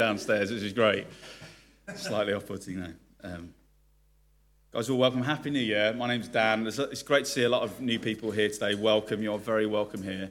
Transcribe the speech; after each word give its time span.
downstairs, 0.00 0.50
which 0.50 0.62
is 0.62 0.72
great. 0.72 1.06
Slightly 1.94 2.32
off-putting 2.32 2.80
now. 2.80 2.92
Um, 3.22 3.52
guys, 4.72 4.88
all 4.88 4.96
welcome. 4.96 5.22
Happy 5.22 5.50
New 5.50 5.60
Year. 5.60 5.92
My 5.92 6.08
name's 6.08 6.26
Dan. 6.26 6.66
It's 6.66 7.02
great 7.02 7.26
to 7.26 7.30
see 7.30 7.42
a 7.42 7.50
lot 7.50 7.64
of 7.64 7.82
new 7.82 7.98
people 7.98 8.30
here 8.30 8.48
today. 8.48 8.74
Welcome. 8.74 9.22
You're 9.22 9.38
very 9.38 9.66
welcome 9.66 10.02
here. 10.02 10.30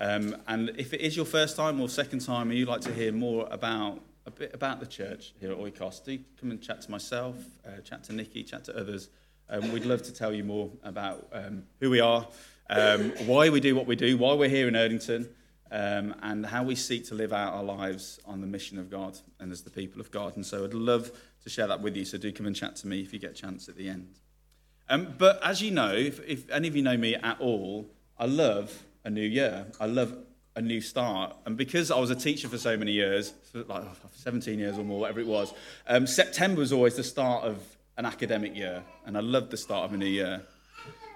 Um, 0.00 0.36
and 0.48 0.70
if 0.76 0.92
it 0.92 1.00
is 1.00 1.14
your 1.14 1.26
first 1.26 1.54
time 1.54 1.80
or 1.80 1.88
second 1.88 2.22
time, 2.22 2.50
and 2.50 2.58
you'd 2.58 2.66
like 2.66 2.80
to 2.80 2.92
hear 2.92 3.12
more 3.12 3.46
about 3.52 4.00
a 4.26 4.32
bit 4.32 4.52
about 4.52 4.80
the 4.80 4.86
church 4.86 5.32
here 5.38 5.52
at 5.52 5.58
Oikos, 5.58 6.04
do 6.04 6.18
come 6.40 6.50
and 6.50 6.60
chat 6.60 6.82
to 6.82 6.90
myself, 6.90 7.36
uh, 7.64 7.80
chat 7.82 8.02
to 8.04 8.12
Nikki, 8.12 8.42
chat 8.42 8.64
to 8.64 8.76
others. 8.76 9.10
Um, 9.48 9.70
we'd 9.70 9.84
love 9.84 10.02
to 10.02 10.12
tell 10.12 10.32
you 10.32 10.42
more 10.42 10.70
about 10.82 11.28
um, 11.32 11.62
who 11.78 11.88
we 11.88 12.00
are, 12.00 12.26
um, 12.68 13.12
why 13.26 13.48
we 13.48 13.60
do 13.60 13.76
what 13.76 13.86
we 13.86 13.94
do, 13.94 14.16
why 14.16 14.34
we're 14.34 14.48
here 14.48 14.66
in 14.66 14.74
Erdington 14.74 15.28
um, 15.74 16.14
and 16.22 16.46
how 16.46 16.62
we 16.62 16.76
seek 16.76 17.04
to 17.08 17.16
live 17.16 17.32
out 17.32 17.52
our 17.52 17.64
lives 17.64 18.20
on 18.24 18.40
the 18.40 18.46
mission 18.46 18.78
of 18.78 18.88
God 18.88 19.18
and 19.40 19.50
as 19.50 19.62
the 19.62 19.70
people 19.70 20.00
of 20.00 20.08
God. 20.12 20.36
And 20.36 20.46
so 20.46 20.62
I'd 20.62 20.72
love 20.72 21.10
to 21.42 21.50
share 21.50 21.66
that 21.66 21.80
with 21.80 21.96
you. 21.96 22.04
So 22.04 22.16
do 22.16 22.30
come 22.30 22.46
and 22.46 22.54
chat 22.54 22.76
to 22.76 22.86
me 22.86 23.00
if 23.00 23.12
you 23.12 23.18
get 23.18 23.32
a 23.32 23.34
chance 23.34 23.68
at 23.68 23.76
the 23.76 23.88
end. 23.88 24.20
Um, 24.88 25.16
but 25.18 25.42
as 25.42 25.60
you 25.60 25.72
know, 25.72 25.92
if, 25.92 26.20
if 26.28 26.48
any 26.48 26.68
of 26.68 26.76
you 26.76 26.82
know 26.82 26.96
me 26.96 27.16
at 27.16 27.40
all, 27.40 27.90
I 28.16 28.26
love 28.26 28.84
a 29.02 29.10
new 29.10 29.26
year. 29.26 29.66
I 29.80 29.86
love 29.86 30.16
a 30.54 30.62
new 30.62 30.80
start. 30.80 31.34
And 31.44 31.56
because 31.56 31.90
I 31.90 31.98
was 31.98 32.10
a 32.10 32.14
teacher 32.14 32.48
for 32.48 32.58
so 32.58 32.76
many 32.76 32.92
years, 32.92 33.34
like 33.52 33.82
17 34.12 34.56
years 34.60 34.78
or 34.78 34.84
more, 34.84 35.00
whatever 35.00 35.18
it 35.18 35.26
was, 35.26 35.52
um, 35.88 36.06
September 36.06 36.60
was 36.60 36.72
always 36.72 36.94
the 36.94 37.02
start 37.02 37.42
of 37.42 37.58
an 37.96 38.06
academic 38.06 38.54
year. 38.54 38.84
And 39.06 39.16
I 39.16 39.20
loved 39.22 39.50
the 39.50 39.56
start 39.56 39.86
of 39.86 39.92
a 39.92 39.96
new 39.96 40.06
year. 40.06 40.42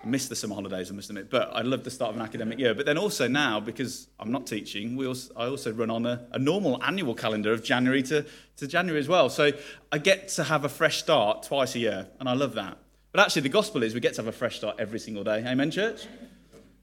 I 0.02 0.06
missed 0.06 0.28
the 0.28 0.36
summer 0.36 0.54
holidays, 0.54 0.90
I 0.90 0.94
must 0.94 1.10
admit, 1.10 1.28
but 1.28 1.50
I 1.52 1.62
love 1.62 1.82
the 1.82 1.90
start 1.90 2.10
of 2.10 2.16
an 2.16 2.22
academic 2.22 2.58
year. 2.58 2.72
But 2.72 2.86
then 2.86 2.96
also 2.96 3.26
now, 3.26 3.58
because 3.58 4.06
I'm 4.20 4.30
not 4.30 4.46
teaching, 4.46 4.96
we 4.96 5.06
also, 5.06 5.32
I 5.36 5.46
also 5.46 5.72
run 5.72 5.90
on 5.90 6.06
a, 6.06 6.26
a 6.32 6.38
normal 6.38 6.82
annual 6.84 7.14
calendar 7.14 7.52
of 7.52 7.64
January 7.64 8.02
to, 8.04 8.24
to 8.58 8.66
January 8.68 9.00
as 9.00 9.08
well. 9.08 9.28
So 9.28 9.50
I 9.90 9.98
get 9.98 10.28
to 10.28 10.44
have 10.44 10.64
a 10.64 10.68
fresh 10.68 10.98
start 10.98 11.42
twice 11.42 11.74
a 11.74 11.80
year, 11.80 12.06
and 12.20 12.28
I 12.28 12.34
love 12.34 12.54
that. 12.54 12.78
But 13.10 13.22
actually, 13.22 13.42
the 13.42 13.48
gospel 13.48 13.82
is 13.82 13.92
we 13.92 14.00
get 14.00 14.14
to 14.14 14.22
have 14.22 14.28
a 14.28 14.36
fresh 14.36 14.58
start 14.58 14.76
every 14.78 15.00
single 15.00 15.24
day. 15.24 15.44
Amen, 15.44 15.70
church? 15.70 16.06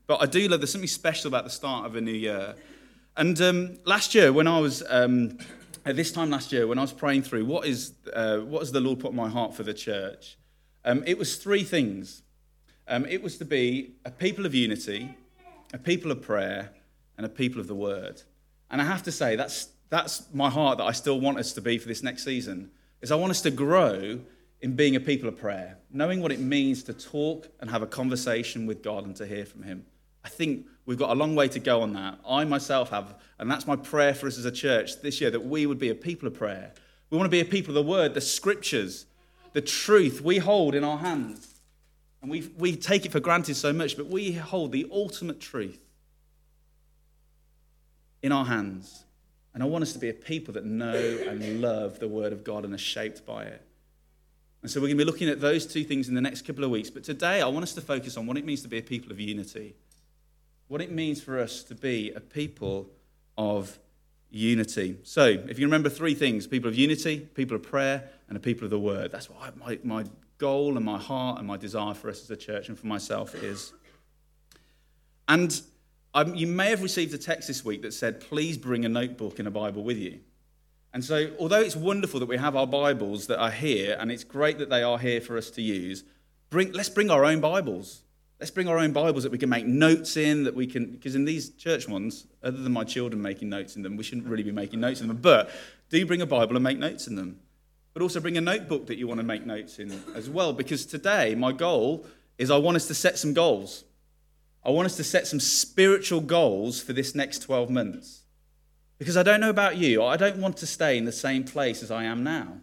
But 0.07 0.21
I 0.21 0.25
do 0.25 0.47
love, 0.49 0.59
there's 0.59 0.71
something 0.71 0.87
special 0.87 1.29
about 1.29 1.45
the 1.45 1.49
start 1.49 1.85
of 1.85 1.95
a 1.95 2.01
new 2.01 2.11
year. 2.11 2.55
And 3.15 3.39
um, 3.41 3.77
last 3.85 4.13
year, 4.13 4.33
when 4.33 4.47
I 4.47 4.59
was, 4.59 4.83
um, 4.89 5.37
at 5.85 5.95
this 5.95 6.11
time 6.11 6.29
last 6.31 6.51
year, 6.51 6.67
when 6.67 6.77
I 6.77 6.81
was 6.81 6.91
praying 6.91 7.23
through 7.23 7.45
what 7.45 7.65
is, 7.65 7.93
uh, 8.11 8.39
what 8.39 8.59
has 8.59 8.73
the 8.73 8.81
Lord 8.81 8.99
put 8.99 9.11
in 9.11 9.15
my 9.15 9.29
heart 9.29 9.55
for 9.55 9.63
the 9.63 9.73
church, 9.73 10.37
um, 10.83 11.03
it 11.07 11.17
was 11.17 11.37
three 11.37 11.63
things. 11.63 12.23
Um, 12.87 13.05
it 13.05 13.23
was 13.23 13.37
to 13.37 13.45
be 13.45 13.95
a 14.05 14.11
people 14.11 14.45
of 14.45 14.53
unity, 14.53 15.15
a 15.73 15.77
people 15.77 16.11
of 16.11 16.21
prayer, 16.21 16.71
and 17.17 17.25
a 17.25 17.29
people 17.29 17.59
of 17.59 17.67
the 17.67 17.75
word. 17.75 18.21
And 18.69 18.81
I 18.81 18.85
have 18.85 19.03
to 19.03 19.11
say, 19.11 19.35
that's, 19.35 19.69
that's 19.89 20.25
my 20.33 20.49
heart 20.49 20.77
that 20.77 20.83
I 20.83 20.91
still 20.91 21.19
want 21.19 21.39
us 21.39 21.53
to 21.53 21.61
be 21.61 21.77
for 21.77 21.87
this 21.87 22.03
next 22.03 22.23
season, 22.23 22.71
is 23.01 23.11
I 23.11 23.15
want 23.15 23.31
us 23.31 23.41
to 23.41 23.51
grow 23.51 24.19
in 24.61 24.75
being 24.75 24.95
a 24.95 24.99
people 24.99 25.27
of 25.27 25.37
prayer, 25.37 25.77
knowing 25.91 26.21
what 26.21 26.31
it 26.31 26.39
means 26.39 26.83
to 26.83 26.93
talk 26.93 27.47
and 27.59 27.69
have 27.69 27.81
a 27.81 27.87
conversation 27.87 28.65
with 28.65 28.83
God 28.83 29.05
and 29.05 29.15
to 29.15 29.25
hear 29.25 29.45
from 29.45 29.63
him. 29.63 29.85
I 30.23 30.29
think 30.29 30.65
we've 30.85 30.97
got 30.97 31.11
a 31.11 31.15
long 31.15 31.35
way 31.35 31.47
to 31.49 31.59
go 31.59 31.81
on 31.81 31.93
that. 31.93 32.19
I 32.27 32.45
myself 32.45 32.89
have, 32.89 33.15
and 33.39 33.49
that's 33.49 33.67
my 33.67 33.75
prayer 33.75 34.13
for 34.13 34.27
us 34.27 34.37
as 34.37 34.45
a 34.45 34.51
church 34.51 35.01
this 35.01 35.21
year, 35.21 35.31
that 35.31 35.45
we 35.45 35.65
would 35.65 35.79
be 35.79 35.89
a 35.89 35.95
people 35.95 36.27
of 36.27 36.33
prayer. 36.33 36.71
We 37.09 37.17
want 37.17 37.27
to 37.27 37.31
be 37.31 37.41
a 37.41 37.45
people 37.45 37.77
of 37.77 37.85
the 37.85 37.89
word, 37.89 38.13
the 38.13 38.21
scriptures, 38.21 39.05
the 39.53 39.61
truth 39.61 40.21
we 40.21 40.39
hold 40.39 40.75
in 40.75 40.83
our 40.83 40.97
hands. 40.97 41.54
And 42.25 42.31
we, 42.31 42.49
we 42.57 42.75
take 42.75 43.05
it 43.05 43.11
for 43.11 43.19
granted 43.19 43.53
so 43.53 43.71
much, 43.71 43.95
but 43.95 44.07
we 44.07 44.31
hold 44.31 44.71
the 44.71 44.89
ultimate 44.91 45.39
truth 45.39 45.79
in 48.23 48.31
our 48.31 48.45
hands. 48.45 49.03
And 49.53 49.61
I 49.61 49.67
want 49.67 49.83
us 49.83 49.93
to 49.93 49.99
be 49.99 50.09
a 50.09 50.13
people 50.13 50.55
that 50.55 50.65
know 50.65 50.95
and 50.95 51.61
love 51.61 51.99
the 51.99 52.07
Word 52.07 52.33
of 52.33 52.43
God 52.43 52.65
and 52.65 52.73
are 52.73 52.79
shaped 52.79 53.27
by 53.27 53.43
it. 53.43 53.61
And 54.63 54.71
so 54.71 54.79
we're 54.79 54.87
going 54.87 54.97
to 54.97 55.05
be 55.05 55.11
looking 55.11 55.29
at 55.29 55.39
those 55.39 55.67
two 55.67 55.83
things 55.83 56.09
in 56.09 56.15
the 56.15 56.21
next 56.21 56.47
couple 56.47 56.63
of 56.63 56.71
weeks. 56.71 56.89
But 56.89 57.03
today, 57.03 57.43
I 57.43 57.47
want 57.47 57.61
us 57.61 57.73
to 57.75 57.81
focus 57.81 58.17
on 58.17 58.25
what 58.25 58.37
it 58.37 58.43
means 58.43 58.63
to 58.63 58.67
be 58.67 58.79
a 58.79 58.81
people 58.81 59.11
of 59.11 59.19
unity. 59.19 59.75
What 60.67 60.81
it 60.81 60.91
means 60.91 61.21
for 61.21 61.39
us 61.39 61.61
to 61.65 61.75
be 61.75 62.11
a 62.13 62.21
people 62.21 62.89
of 63.37 63.77
unity. 64.31 64.97
So, 65.03 65.25
if 65.25 65.59
you 65.59 65.67
remember 65.67 65.89
three 65.89 66.15
things 66.15 66.47
people 66.47 66.69
of 66.69 66.75
unity, 66.75 67.19
people 67.19 67.55
of 67.55 67.61
prayer, 67.61 68.09
and 68.29 68.35
a 68.35 68.41
people 68.41 68.63
of 68.63 68.71
the 68.71 68.79
Word. 68.79 69.11
That's 69.11 69.29
what 69.29 69.55
my, 69.59 69.77
my 69.83 70.05
goal 70.37 70.75
and 70.75 70.85
my 70.85 70.97
heart 70.97 71.39
and 71.39 71.47
my 71.47 71.57
desire 71.57 71.93
for 71.93 72.09
us 72.09 72.23
as 72.23 72.31
a 72.31 72.37
church 72.37 72.69
and 72.69 72.77
for 72.77 72.87
myself 72.87 73.35
is. 73.35 73.73
And 75.27 75.61
you 76.33 76.47
may 76.47 76.69
have 76.69 76.81
received 76.81 77.13
a 77.13 77.17
text 77.17 77.47
this 77.47 77.65
week 77.65 77.81
that 77.81 77.93
said, 77.93 78.21
please 78.21 78.57
bring 78.57 78.85
a 78.85 78.89
notebook 78.89 79.39
and 79.39 79.47
a 79.47 79.51
Bible 79.51 79.83
with 79.83 79.97
you. 79.97 80.19
And 80.93 81.03
so, 81.03 81.31
although 81.39 81.59
it's 81.59 81.75
wonderful 81.75 82.21
that 82.21 82.27
we 82.27 82.37
have 82.37 82.55
our 82.55 82.67
Bibles 82.67 83.27
that 83.27 83.37
are 83.37 83.51
here, 83.51 83.97
and 83.99 84.09
it's 84.11 84.23
great 84.23 84.59
that 84.59 84.69
they 84.69 84.81
are 84.81 84.97
here 84.97 85.19
for 85.19 85.37
us 85.37 85.49
to 85.51 85.61
use, 85.61 86.05
bring, 86.49 86.71
let's 86.71 86.87
bring 86.87 87.11
our 87.11 87.25
own 87.25 87.41
Bibles. 87.41 88.03
Let's 88.39 88.51
bring 88.51 88.69
our 88.69 88.77
own 88.77 88.93
Bibles 88.93 89.23
that 89.23 89.31
we 89.31 89.37
can 89.37 89.49
make 89.49 89.65
notes 89.65 90.15
in, 90.15 90.45
that 90.45 90.55
we 90.55 90.67
can, 90.67 90.91
because 90.91 91.15
in 91.15 91.25
these 91.25 91.49
church 91.49 91.89
ones, 91.89 92.27
other 92.43 92.57
than 92.57 92.71
my 92.71 92.85
children 92.85 93.21
making 93.21 93.49
notes 93.49 93.75
in 93.75 93.81
them, 93.81 93.97
we 93.97 94.03
shouldn't 94.03 94.27
really 94.27 94.43
be 94.43 94.53
making 94.53 94.79
notes 94.79 95.01
in 95.01 95.09
them. 95.09 95.17
But 95.17 95.49
do 95.89 96.05
bring 96.05 96.21
a 96.21 96.25
Bible 96.25 96.55
and 96.55 96.63
make 96.63 96.77
notes 96.77 97.07
in 97.07 97.15
them 97.15 97.41
but 97.95 98.01
also 98.01 98.19
bring 98.19 98.37
a 98.37 98.41
notebook 98.41 98.87
that 98.87 98.97
you 98.97 99.07
want 99.07 99.21
to 99.21 99.25
make 99.25 99.45
notes 99.45 99.79
in 99.79 99.89
as 100.15 100.29
well. 100.29 100.51
Because 100.51 100.85
today, 100.85 101.33
my 101.33 101.53
goal 101.53 102.05
is 102.37 102.51
I 102.51 102.57
want 102.57 102.75
us 102.75 102.87
to 102.89 102.93
set 102.93 103.17
some 103.17 103.33
goals. 103.33 103.85
I 104.65 104.69
want 104.71 104.85
us 104.85 104.97
to 104.97 105.03
set 105.03 105.27
some 105.27 105.39
spiritual 105.39 106.19
goals 106.19 106.81
for 106.81 106.91
this 106.91 107.15
next 107.15 107.39
12 107.39 107.69
months. 107.69 108.23
Because 108.97 109.15
I 109.15 109.23
don't 109.23 109.39
know 109.39 109.49
about 109.49 109.77
you, 109.77 110.03
I 110.03 110.17
don't 110.17 110.39
want 110.39 110.57
to 110.57 110.67
stay 110.67 110.97
in 110.97 111.05
the 111.05 111.13
same 111.13 111.45
place 111.45 111.81
as 111.81 111.89
I 111.89 112.03
am 112.03 112.21
now. 112.21 112.57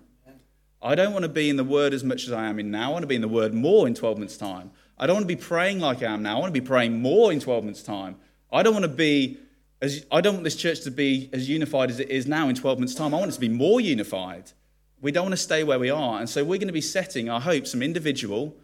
I 0.83 0.95
don't 0.95 1.15
want 1.15 1.23
to 1.23 1.31
be 1.31 1.49
in 1.49 1.57
the 1.57 1.65
Word 1.65 1.95
as 1.95 2.05
much 2.05 2.27
as 2.27 2.33
I 2.33 2.45
am 2.45 2.59
in 2.59 2.71
now. 2.71 2.91
I 2.91 2.93
want 2.93 3.05
to 3.05 3.07
be 3.07 3.15
in 3.15 3.23
the 3.23 3.29
Word 3.29 3.55
more 3.55 3.87
in 3.87 3.95
12 3.95 4.19
months' 4.19 4.37
time. 4.37 4.71
I 4.99 5.07
don't 5.07 5.15
want 5.15 5.25
to 5.25 5.35
be 5.35 5.41
praying 5.41 5.81
like 5.81 6.03
I 6.03 6.13
am 6.13 6.23
now. 6.23 6.37
I 6.37 6.41
want 6.41 6.55
to 6.55 6.61
be 6.61 6.67
praying 6.67 7.01
more 7.01 7.33
in 7.33 7.41
12 7.41 7.65
months' 7.65 7.83
time. 7.83 8.17
I 8.53 8.63
don't 8.63 8.75
want 8.75 8.85
to 8.85 8.89
be 8.89 9.39
as 9.81 10.05
I 10.13 10.21
don't 10.21 10.35
want 10.35 10.45
this 10.45 10.57
church 10.57 10.83
to 10.83 10.91
be 10.91 11.31
as 11.33 11.49
unified 11.49 11.89
as 11.89 12.01
it 12.01 12.11
is 12.11 12.27
now 12.27 12.51
in 12.51 12.55
12 12.55 12.81
months' 12.81 12.95
time. 12.95 13.15
I 13.15 13.19
want 13.19 13.31
it 13.31 13.35
to 13.35 13.41
be 13.41 13.49
more 13.49 13.81
unified. 13.81 14.53
We 15.03 15.13
don't 15.13 15.25
want 15.25 15.33
to 15.33 15.37
stay 15.37 15.65
where 15.65 15.79
we 15.79 15.91
are. 15.91 16.21
And 16.21 16.31
so 16.31 16.43
we're 16.43 16.59
going 16.59 16.69
to 16.69 16.73
be 16.73 16.81
setting, 16.81 17.29
I 17.29 17.41
hope, 17.41 17.67
some 17.67 17.83
individual 17.83 18.57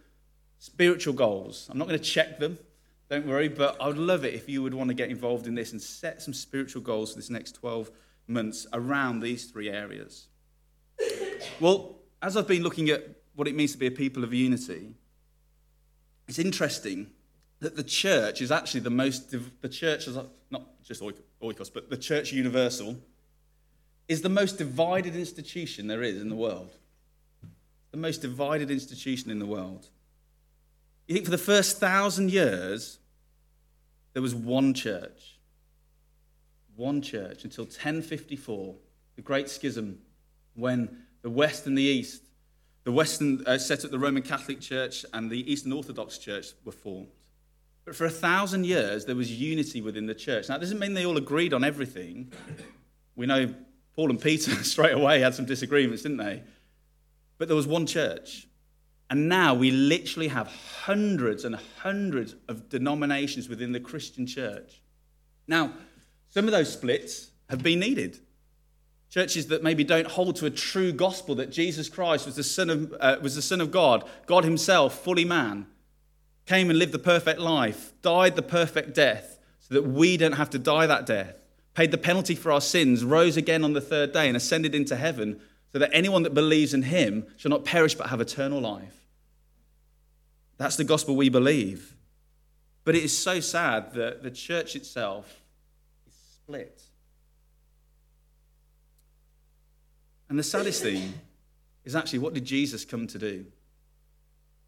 spiritual 0.59 1.15
goals. 1.15 1.69
I'm 1.71 1.79
not 1.79 1.89
going 1.89 1.99
to 1.99 2.05
check 2.05 2.39
them, 2.39 2.59
don't 3.09 3.27
worry, 3.27 3.49
but 3.49 3.77
I 3.81 3.87
would 3.89 3.99
love 3.99 4.25
it 4.25 4.35
if 4.35 4.49
you 4.49 4.63
would 4.63 4.75
want 4.75 4.89
to 4.89 4.95
get 4.95 5.11
involved 5.11 5.47
in 5.47 5.55
this 5.55 5.73
and 5.73 5.81
set 5.81 6.21
some 6.21 6.35
spiritual 6.35 6.83
goals 6.83 7.13
for 7.13 7.19
this 7.19 7.31
next 7.31 7.53
12 7.53 7.91
months 8.27 8.67
around 8.73 9.21
these 9.21 9.47
three 9.47 9.71
areas. 9.71 10.27
Well, 11.61 12.01
as 12.21 12.37
I've 12.37 12.49
been 12.49 12.63
looking 12.63 12.89
at 12.91 13.05
what 13.35 13.49
it 13.49 13.55
means 13.55 13.73
to 13.73 13.79
be 13.79 13.87
a 13.87 13.91
people 13.91 14.25
of 14.25 14.35
unity, 14.35 14.95
it's 16.27 16.39
interesting 16.39 17.11
that 17.61 17.77
the 17.77 17.85
church 17.85 18.43
is 18.43 18.51
actually 18.53 18.81
the 18.81 18.91
most, 18.91 19.35
the 19.63 19.69
church 19.69 20.07
is 20.07 20.19
not 20.51 20.83
just 20.83 21.03
oikos, 21.03 21.73
but 21.73 21.89
the 21.89 21.97
church 21.97 22.33
universal 22.33 22.97
is 24.09 24.23
the 24.23 24.29
most 24.29 24.57
divided 24.59 25.15
institution 25.15 25.87
there 25.87 26.03
is 26.03 26.21
in 26.21 26.31
the 26.31 26.35
world. 26.35 26.77
The 27.91 27.99
most 27.99 28.23
divided 28.23 28.71
institution 28.71 29.31
in 29.31 29.39
the 29.39 29.47
world. 29.47 29.89
You 31.07 31.15
think 31.15 31.27
for 31.27 31.31
the 31.31 31.39
first 31.39 31.79
thousand 31.79 32.31
years, 32.31 32.99
there 34.15 34.23
was 34.23 34.35
one 34.35 34.75
church. 34.75 35.39
One 36.77 37.03
church 37.03 37.45
until 37.45 37.65
1054, 37.65 38.75
the 39.17 39.23
Great 39.23 39.49
Schism, 39.49 39.99
when 40.55 41.05
the 41.23 41.31
West 41.31 41.67
and 41.67 41.77
the 41.77 41.83
East, 41.83 42.23
the 42.85 42.93
Western 42.93 43.45
uh, 43.47 43.59
set 43.59 43.85
up 43.85 43.91
the 43.91 43.99
Roman 43.99 44.23
Catholic 44.23 44.61
Church 44.61 45.05
and 45.13 45.31
the 45.31 45.51
Eastern 45.51 45.73
Orthodox 45.73 46.19
Church 46.19 46.53
were 46.65 46.73
formed. 46.73 47.09
But 47.85 47.97
for 47.97 48.05
a 48.05 48.11
thousand 48.11 48.65
years, 48.65 49.05
there 49.05 49.17
was 49.17 49.33
unity 49.33 49.81
within 49.81 50.07
the 50.07 50.15
church. 50.15 50.49
Now, 50.49 50.57
it 50.57 50.61
doesn't 50.61 50.79
mean 50.79 50.95
they 50.95 51.07
all 51.07 51.17
agreed 51.17 51.53
on 51.53 51.65
everything. 51.65 52.33
We 53.17 53.27
know 53.27 53.55
Paul 53.99 54.11
and 54.11 54.23
Peter 54.23 54.53
straight 54.63 54.93
away 54.93 55.19
had 55.19 55.35
some 55.35 55.45
disagreements, 55.45 56.05
didn't 56.05 56.19
they? 56.19 56.45
But 57.37 57.49
there 57.49 57.57
was 57.57 57.67
one 57.67 57.85
church. 57.85 58.47
And 59.11 59.29
now 59.29 59.55
we 59.55 59.73
literally 59.73 60.29
have 60.29 60.47
hundreds 60.47 61.45
and 61.45 61.57
hundreds 61.83 62.37
of 62.47 62.69
denominations 62.69 63.49
within 63.49 63.73
the 63.73 63.81
Christian 63.81 64.25
church. 64.25 64.83
Now, 65.49 65.73
some 66.29 66.45
of 66.45 66.53
those 66.53 66.73
splits 66.73 67.33
have 67.51 67.65
been 67.65 67.81
needed. 67.81 68.21
Churches 69.11 69.49
that 69.49 69.65
maybe 69.65 69.83
don't 69.83 70.07
hold 70.07 70.37
to 70.37 70.47
a 70.47 70.51
true 70.51 70.93
gospel 70.93 71.35
that 71.35 71.51
Jesus 71.51 71.89
Christ 71.89 72.25
was 72.25 72.37
the 72.37 72.45
Son 72.45 72.71
of, 72.71 72.95
uh, 73.01 73.17
was 73.21 73.35
the 73.35 73.43
son 73.43 73.61
of 73.61 73.73
God, 73.73 74.09
God 74.27 74.45
Himself, 74.45 75.03
fully 75.03 75.25
man, 75.25 75.67
came 76.47 76.71
and 76.71 76.79
lived 76.79 76.93
the 76.93 77.01
perfect 77.01 77.41
life, 77.41 77.93
died 78.01 78.37
the 78.37 78.43
perfect 78.43 78.95
death, 78.95 79.41
so 79.59 79.75
that 79.75 79.83
we 79.83 80.17
don't 80.17 80.35
have 80.35 80.51
to 80.51 80.59
die 80.61 80.87
that 80.87 81.05
death 81.05 81.35
paid 81.79 81.93
the 81.93 81.97
penalty 81.97 82.35
for 82.35 82.51
our 82.51 82.61
sins, 82.61 83.05
rose 83.05 83.37
again 83.37 83.63
on 83.63 83.73
the 83.73 83.81
third 83.81 84.11
day, 84.11 84.27
and 84.27 84.37
ascended 84.37 84.75
into 84.75 84.97
heaven, 84.97 85.41
so 85.73 85.79
that 85.79 85.89
anyone 85.93 86.25
that 86.25 86.35
believes 86.35 86.75
in 86.75 86.83
him 86.83 87.25
shall 87.37 87.51
not 87.51 87.65
perish 87.65 87.95
but 87.95 88.09
have 88.09 88.21
eternal 88.21 88.61
life. 88.61 89.07
That's 90.57 90.75
the 90.75 90.83
gospel 90.83 91.15
we 91.15 91.29
believe. 91.29 91.95
But 92.83 92.97
it 92.97 93.05
is 93.05 93.17
so 93.17 93.39
sad 93.39 93.95
that 93.95 94.25
the 94.25 94.31
church 94.33 94.75
itself 94.75 95.41
is 96.09 96.15
split. 96.35 96.83
And 100.29 100.37
the 100.37 100.43
saddest 100.43 100.83
thing 100.83 101.15
is 101.85 101.95
actually 101.95 102.19
what 102.19 102.35
did 102.35 102.45
Jesus 102.45 102.85
come 102.85 103.07
to 103.07 103.21
do? 103.21 103.47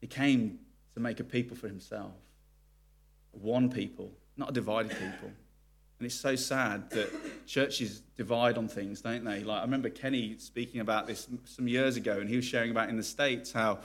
He 0.00 0.06
came 0.06 0.60
to 0.94 1.00
make 1.00 1.18
a 1.18 1.24
people 1.24 1.56
for 1.56 1.66
himself, 1.66 2.12
one 3.32 3.68
people, 3.68 4.12
not 4.36 4.50
a 4.50 4.52
divided 4.52 4.92
people. 4.92 5.32
And 6.00 6.06
it's 6.06 6.14
so 6.14 6.34
sad 6.34 6.88
that 6.92 7.10
churches 7.46 8.00
divide 8.16 8.56
on 8.56 8.68
things, 8.68 9.02
don't 9.02 9.22
they? 9.22 9.40
Like 9.40 9.58
I 9.58 9.62
remember 9.64 9.90
Kenny 9.90 10.38
speaking 10.38 10.80
about 10.80 11.06
this 11.06 11.28
some 11.44 11.68
years 11.68 11.96
ago, 11.98 12.20
and 12.20 12.28
he 12.28 12.36
was 12.36 12.44
sharing 12.46 12.70
about 12.70 12.88
in 12.88 12.96
the 12.96 13.02
States 13.02 13.52
how 13.52 13.80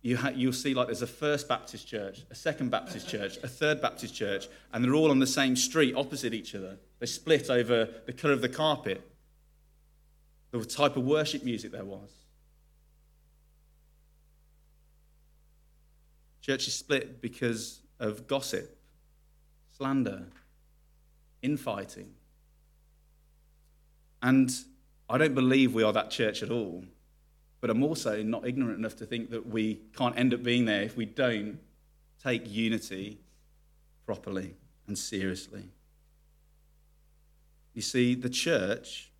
you 0.00 0.16
ha- 0.16 0.30
you'll 0.32 0.52
see 0.52 0.72
like 0.72 0.86
there's 0.86 1.02
a 1.02 1.06
first 1.08 1.48
Baptist 1.48 1.88
church, 1.88 2.20
a 2.30 2.34
second 2.36 2.70
Baptist 2.70 3.08
church, 3.08 3.38
a 3.42 3.48
third 3.48 3.82
Baptist 3.82 4.14
church, 4.14 4.46
and 4.72 4.84
they're 4.84 4.94
all 4.94 5.10
on 5.10 5.18
the 5.18 5.26
same 5.26 5.56
street 5.56 5.96
opposite 5.96 6.32
each 6.32 6.54
other. 6.54 6.78
They 7.00 7.06
split 7.06 7.50
over 7.50 7.88
the 8.06 8.12
colour 8.12 8.34
of 8.34 8.40
the 8.40 8.48
carpet, 8.48 9.02
the 10.52 10.64
type 10.64 10.96
of 10.96 11.02
worship 11.02 11.42
music 11.42 11.72
there 11.72 11.84
was. 11.84 12.12
Churches 16.40 16.74
split 16.74 17.20
because 17.20 17.80
of 17.98 18.28
gossip, 18.28 18.78
slander, 19.76 20.26
infighting. 21.42 22.14
And 24.22 24.50
I 25.08 25.18
don't 25.18 25.34
believe 25.34 25.74
we 25.74 25.82
are 25.82 25.92
that 25.92 26.10
church 26.10 26.42
at 26.42 26.50
all. 26.50 26.84
But 27.60 27.70
I'm 27.70 27.82
also 27.82 28.22
not 28.22 28.46
ignorant 28.46 28.78
enough 28.78 28.96
to 28.96 29.06
think 29.06 29.30
that 29.30 29.46
we 29.46 29.80
can't 29.96 30.16
end 30.16 30.32
up 30.32 30.42
being 30.42 30.64
there 30.64 30.82
if 30.82 30.96
we 30.96 31.06
don't 31.06 31.58
take 32.22 32.42
unity 32.46 33.18
properly 34.06 34.54
and 34.86 34.96
seriously. 34.96 35.70
You 37.74 37.82
see, 37.82 38.14
the 38.14 38.30
church 38.30 39.10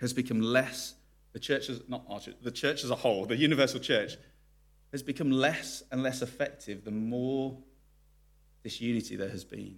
has 0.00 0.12
become 0.12 0.40
less, 0.40 0.94
the 1.32 1.38
church 1.38 1.68
is 1.68 1.82
not 1.88 2.02
our 2.08 2.20
church, 2.20 2.36
the 2.42 2.50
church 2.50 2.84
as 2.84 2.90
a 2.90 2.96
whole, 2.96 3.26
the 3.26 3.36
universal 3.36 3.80
church, 3.80 4.16
has 4.92 5.02
become 5.02 5.30
less 5.30 5.82
and 5.92 6.02
less 6.02 6.22
effective 6.22 6.84
the 6.84 6.90
more 6.90 7.56
disunity 8.62 9.16
there 9.16 9.28
has 9.28 9.44
been. 9.44 9.76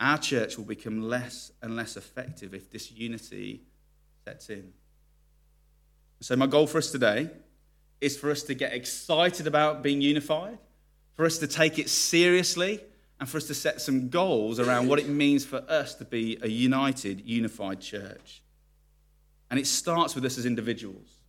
Our 0.00 0.16
church 0.16 0.56
will 0.56 0.64
become 0.64 1.02
less 1.02 1.52
and 1.60 1.76
less 1.76 1.96
effective 1.96 2.54
if 2.54 2.70
disunity 2.70 3.60
sets 4.24 4.48
in. 4.48 4.72
So, 6.20 6.36
my 6.36 6.46
goal 6.46 6.66
for 6.66 6.78
us 6.78 6.90
today 6.90 7.30
is 8.00 8.16
for 8.16 8.30
us 8.30 8.42
to 8.44 8.54
get 8.54 8.72
excited 8.72 9.46
about 9.46 9.82
being 9.82 10.00
unified, 10.00 10.58
for 11.14 11.26
us 11.26 11.36
to 11.38 11.46
take 11.46 11.78
it 11.78 11.90
seriously, 11.90 12.80
and 13.18 13.28
for 13.28 13.36
us 13.36 13.44
to 13.44 13.54
set 13.54 13.82
some 13.82 14.08
goals 14.08 14.58
around 14.58 14.88
what 14.88 14.98
it 14.98 15.08
means 15.08 15.44
for 15.44 15.62
us 15.68 15.94
to 15.96 16.06
be 16.06 16.38
a 16.40 16.48
united, 16.48 17.20
unified 17.26 17.80
church. 17.80 18.42
And 19.50 19.60
it 19.60 19.66
starts 19.66 20.14
with 20.14 20.24
us 20.24 20.38
as 20.38 20.46
individuals. 20.46 21.20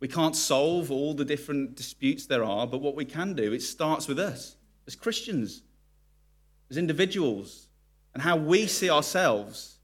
We 0.00 0.08
can't 0.08 0.36
solve 0.36 0.90
all 0.90 1.14
the 1.14 1.24
different 1.24 1.76
disputes 1.76 2.26
there 2.26 2.44
are, 2.44 2.66
but 2.66 2.82
what 2.82 2.94
we 2.94 3.06
can 3.06 3.32
do, 3.32 3.54
it 3.54 3.62
starts 3.62 4.06
with 4.06 4.18
us 4.18 4.56
as 4.86 4.94
Christians, 4.94 5.62
as 6.70 6.76
individuals, 6.76 7.67
and 8.14 8.22
how 8.22 8.36
we 8.36 8.66
see 8.66 8.90
ourselves 8.90 9.76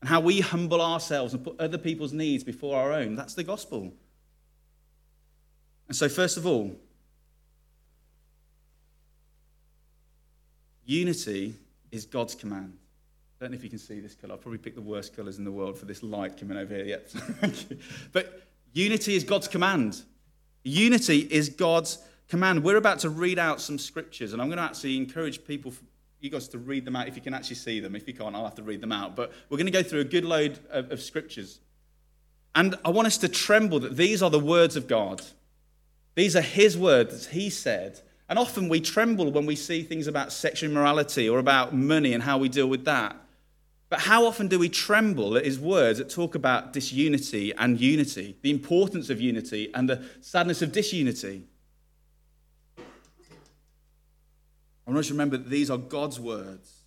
and 0.00 0.08
how 0.08 0.20
we 0.20 0.40
humble 0.40 0.80
ourselves 0.80 1.34
and 1.34 1.42
put 1.42 1.58
other 1.58 1.78
people's 1.78 2.12
needs 2.12 2.44
before 2.44 2.76
our 2.76 2.92
own. 2.92 3.16
That's 3.16 3.34
the 3.34 3.44
gospel. 3.44 3.92
And 5.88 5.96
so, 5.96 6.08
first 6.08 6.36
of 6.36 6.46
all, 6.46 6.76
unity 10.84 11.54
is 11.90 12.06
God's 12.06 12.34
command. 12.34 12.76
I 13.40 13.44
don't 13.44 13.52
know 13.52 13.56
if 13.56 13.64
you 13.64 13.70
can 13.70 13.78
see 13.78 14.00
this 14.00 14.14
colour. 14.14 14.32
I'll 14.32 14.38
probably 14.38 14.58
pick 14.58 14.74
the 14.74 14.80
worst 14.80 15.14
colours 15.14 15.38
in 15.38 15.44
the 15.44 15.52
world 15.52 15.78
for 15.78 15.84
this 15.84 16.02
light 16.02 16.38
coming 16.38 16.56
over 16.56 16.74
here. 16.74 16.84
Yep. 16.84 17.10
but 18.12 18.42
unity 18.72 19.14
is 19.14 19.24
God's 19.24 19.46
command. 19.46 20.02
Unity 20.64 21.28
is 21.30 21.48
God's 21.48 21.98
command. 22.28 22.64
We're 22.64 22.78
about 22.78 22.98
to 23.00 23.10
read 23.10 23.38
out 23.38 23.60
some 23.60 23.78
scriptures, 23.78 24.32
and 24.32 24.40
I'm 24.40 24.48
going 24.48 24.58
to 24.58 24.64
actually 24.64 24.96
encourage 24.96 25.44
people 25.46 25.72
you 26.26 26.32
guys 26.32 26.48
to 26.48 26.58
read 26.58 26.84
them 26.84 26.96
out 26.96 27.08
if 27.08 27.16
you 27.16 27.22
can 27.22 27.32
actually 27.32 27.56
see 27.56 27.80
them. 27.80 27.96
If 27.96 28.06
you 28.06 28.14
can't, 28.14 28.34
I'll 28.34 28.44
have 28.44 28.56
to 28.56 28.62
read 28.62 28.80
them 28.80 28.92
out. 28.92 29.16
But 29.16 29.32
we're 29.48 29.56
going 29.56 29.66
to 29.66 29.72
go 29.72 29.82
through 29.82 30.00
a 30.00 30.04
good 30.04 30.24
load 30.24 30.58
of, 30.70 30.90
of 30.90 31.00
scriptures. 31.00 31.60
And 32.54 32.74
I 32.84 32.90
want 32.90 33.06
us 33.06 33.18
to 33.18 33.28
tremble 33.28 33.80
that 33.80 33.96
these 33.96 34.22
are 34.22 34.30
the 34.30 34.40
words 34.40 34.76
of 34.76 34.88
God. 34.88 35.22
These 36.16 36.34
are 36.34 36.42
His 36.42 36.76
words, 36.76 37.28
He 37.28 37.48
said. 37.48 38.00
And 38.28 38.38
often 38.38 38.68
we 38.68 38.80
tremble 38.80 39.30
when 39.30 39.46
we 39.46 39.54
see 39.54 39.82
things 39.82 40.08
about 40.08 40.32
sexual 40.32 40.70
immorality 40.70 41.28
or 41.28 41.38
about 41.38 41.74
money 41.74 42.12
and 42.12 42.22
how 42.22 42.38
we 42.38 42.48
deal 42.48 42.66
with 42.66 42.84
that. 42.84 43.16
But 43.88 44.00
how 44.00 44.26
often 44.26 44.48
do 44.48 44.58
we 44.58 44.68
tremble 44.68 45.36
at 45.36 45.44
His 45.44 45.60
words 45.60 45.98
that 45.98 46.10
talk 46.10 46.34
about 46.34 46.72
disunity 46.72 47.54
and 47.54 47.80
unity, 47.80 48.36
the 48.42 48.50
importance 48.50 49.10
of 49.10 49.20
unity 49.20 49.70
and 49.74 49.88
the 49.88 50.04
sadness 50.20 50.60
of 50.60 50.72
disunity? 50.72 51.44
I 54.86 54.90
want 54.90 55.00
us 55.00 55.08
to 55.08 55.14
remember 55.14 55.36
that 55.36 55.50
these 55.50 55.70
are 55.70 55.78
God's 55.78 56.20
words. 56.20 56.82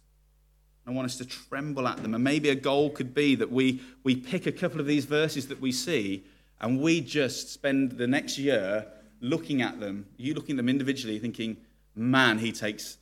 I 0.88 0.92
want 0.92 1.06
us 1.06 1.18
to 1.18 1.26
tremble 1.26 1.88
at 1.88 1.98
them. 2.02 2.16
And 2.16 2.24
maybe 2.24 2.50
a 2.50 2.56
goal 2.56 2.90
could 2.90 3.14
be 3.14 3.36
that 3.36 3.52
we, 3.52 3.82
we 4.04 4.16
pick 4.16 4.48
a 4.48 4.52
couple 4.52 4.80
of 4.80 4.88
these 4.88 5.06
verses 5.06 5.48
that 5.50 5.60
we 5.60 5.72
see 5.72 6.24
and 6.62 6.82
we 6.82 7.02
just 7.02 7.54
spend 7.54 7.94
the 7.94 8.08
next 8.08 8.38
year 8.38 8.88
looking 9.22 9.62
at 9.62 9.80
them, 9.80 10.08
you 10.18 10.34
looking 10.34 10.54
at 10.54 10.58
them 10.58 10.70
individually, 10.70 11.20
thinking, 11.20 11.58
man, 11.96 12.40
he 12.40 12.52
takes 12.52 12.98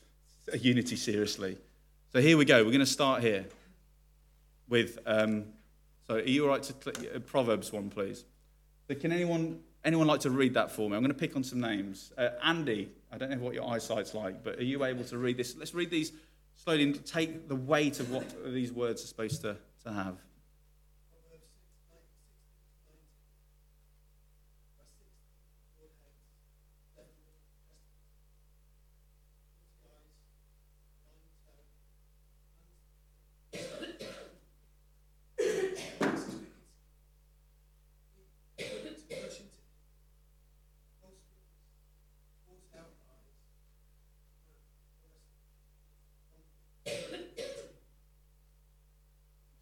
unity 0.59 0.95
seriously. 0.95 1.57
So 2.11 2.19
here 2.19 2.37
we 2.37 2.45
go. 2.45 2.57
We're 2.63 2.71
going 2.71 2.79
to 2.79 2.85
start 2.85 3.21
here 3.21 3.45
with. 4.67 4.99
Um, 5.05 5.45
so 6.07 6.15
are 6.15 6.21
you 6.21 6.43
all 6.43 6.49
right 6.49 6.63
to 6.63 6.73
click 6.73 6.97
uh, 7.13 7.19
Proverbs 7.19 7.71
one, 7.71 7.89
please? 7.89 8.23
Can 8.99 9.11
anyone 9.11 9.59
anyone 9.87 10.05
like 10.05 10.19
to 10.19 10.29
read 10.29 10.53
that 10.55 10.69
for 10.69 10.89
me? 10.89 10.97
I'm 10.97 11.01
going 11.01 11.13
to 11.13 11.17
pick 11.17 11.35
on 11.37 11.43
some 11.43 11.61
names. 11.61 12.11
Uh, 12.17 12.29
Andy, 12.43 12.89
I 13.11 13.17
don't 13.17 13.31
know 13.31 13.37
what 13.37 13.53
your 13.53 13.67
eyesight's 13.67 14.13
like, 14.13 14.43
but 14.43 14.59
are 14.59 14.63
you 14.63 14.83
able 14.83 15.05
to 15.05 15.17
read 15.17 15.37
this? 15.37 15.55
Let's 15.55 15.73
read 15.73 15.89
these 15.89 16.11
slowly 16.55 16.83
and 16.83 17.05
take 17.05 17.47
the 17.47 17.55
weight 17.55 18.01
of 18.01 18.11
what 18.11 18.25
these 18.45 18.71
words 18.71 19.03
are 19.03 19.07
supposed 19.07 19.41
to, 19.41 19.55
to 19.85 19.93
have. 19.93 20.17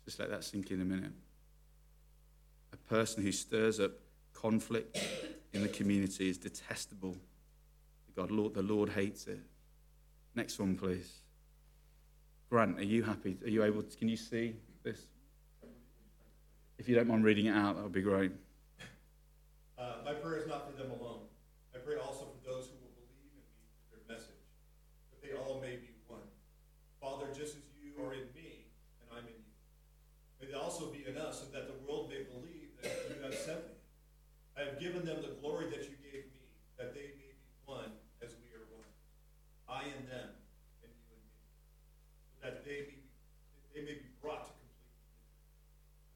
Just 0.05 0.19
let 0.19 0.29
that 0.29 0.43
sink 0.43 0.71
in 0.71 0.81
a 0.81 0.85
minute. 0.85 1.11
A 2.73 2.77
person 2.77 3.23
who 3.23 3.31
stirs 3.31 3.79
up 3.79 3.91
conflict 4.33 4.97
in 5.53 5.61
the 5.61 5.67
community 5.67 6.29
is 6.29 6.37
detestable. 6.37 7.17
God, 8.15 8.31
Lord, 8.31 8.53
the 8.53 8.61
Lord 8.61 8.89
hates 8.89 9.27
it. 9.27 9.39
Next 10.35 10.59
one, 10.59 10.75
please. 10.75 11.11
Grant, 12.49 12.79
are 12.79 12.83
you 12.83 13.03
happy? 13.03 13.37
Are 13.43 13.49
you 13.49 13.63
able 13.63 13.83
to, 13.83 13.97
can 13.97 14.07
you 14.07 14.17
see 14.17 14.55
this? 14.83 15.01
If 16.77 16.87
you 16.87 16.95
don't 16.95 17.07
mind 17.07 17.23
reading 17.23 17.47
it 17.47 17.55
out, 17.55 17.75
that 17.75 17.83
would 17.83 17.91
be 17.91 18.01
great. 18.01 18.31
Uh, 19.77 19.95
my 20.05 20.13
prayer 20.13 20.39
is 20.39 20.47
not 20.47 20.69
for 20.69 20.77
them 20.81 20.91
alone. 20.91 21.21
I 21.73 21.79
pray 21.79 21.95
also 21.95 22.27
for 22.31 22.39
those 22.47 22.67
who 22.67 22.75
will 22.79 22.95
believe 22.95 23.19
in 23.19 23.35
me 23.35 23.43
through 23.89 23.99
their 23.99 24.15
message, 24.15 24.43
that 25.11 25.19
they 25.23 25.35
all 25.35 25.59
may 25.59 25.75
be 25.75 25.91
one. 26.07 26.23
Father, 27.01 27.27
just 27.35 27.55
as 27.55 27.63
you 27.83 27.91
are 28.03 28.13
in 28.13 28.27
me, 28.35 28.71
and 29.01 29.07
I'm 29.11 29.27
in 29.27 29.35
you, 29.35 29.55
may 30.39 30.47
they 30.47 30.57
also 30.57 30.87
be 30.87 31.03
in 31.07 31.17
us, 31.17 31.43
so 31.43 31.51
that 31.51 31.67
the 31.67 31.75
world 31.83 32.07
may 32.07 32.23
believe 32.23 32.75
that 32.83 32.91
you 33.11 33.23
have 33.23 33.35
sent 33.35 33.67
me. 33.67 33.75
I 34.55 34.71
have 34.71 34.79
them 35.05 35.21
the 35.21 35.37
glory 35.39 35.69
that 35.69 35.83
you 35.83 35.95
gave 36.01 36.25
me, 36.33 36.41
that 36.77 36.93
they 36.93 37.13
may 37.13 37.29
be 37.29 37.45
one 37.65 37.93
as 38.21 38.31
we 38.41 38.49
are 38.57 38.65
one. 38.73 38.89
I 39.69 39.85
and 39.85 40.09
them, 40.09 40.29
and 40.81 40.91
you 40.91 41.13
and 41.13 41.21
me, 41.21 41.39
so 42.25 42.35
that 42.41 42.65
they 42.65 42.89
be, 42.89 43.05
they 43.73 43.81
may 43.81 44.01
be 44.01 44.09
brought 44.21 44.45
to 44.45 44.51
complete 44.51 44.89
unity. 44.89 45.45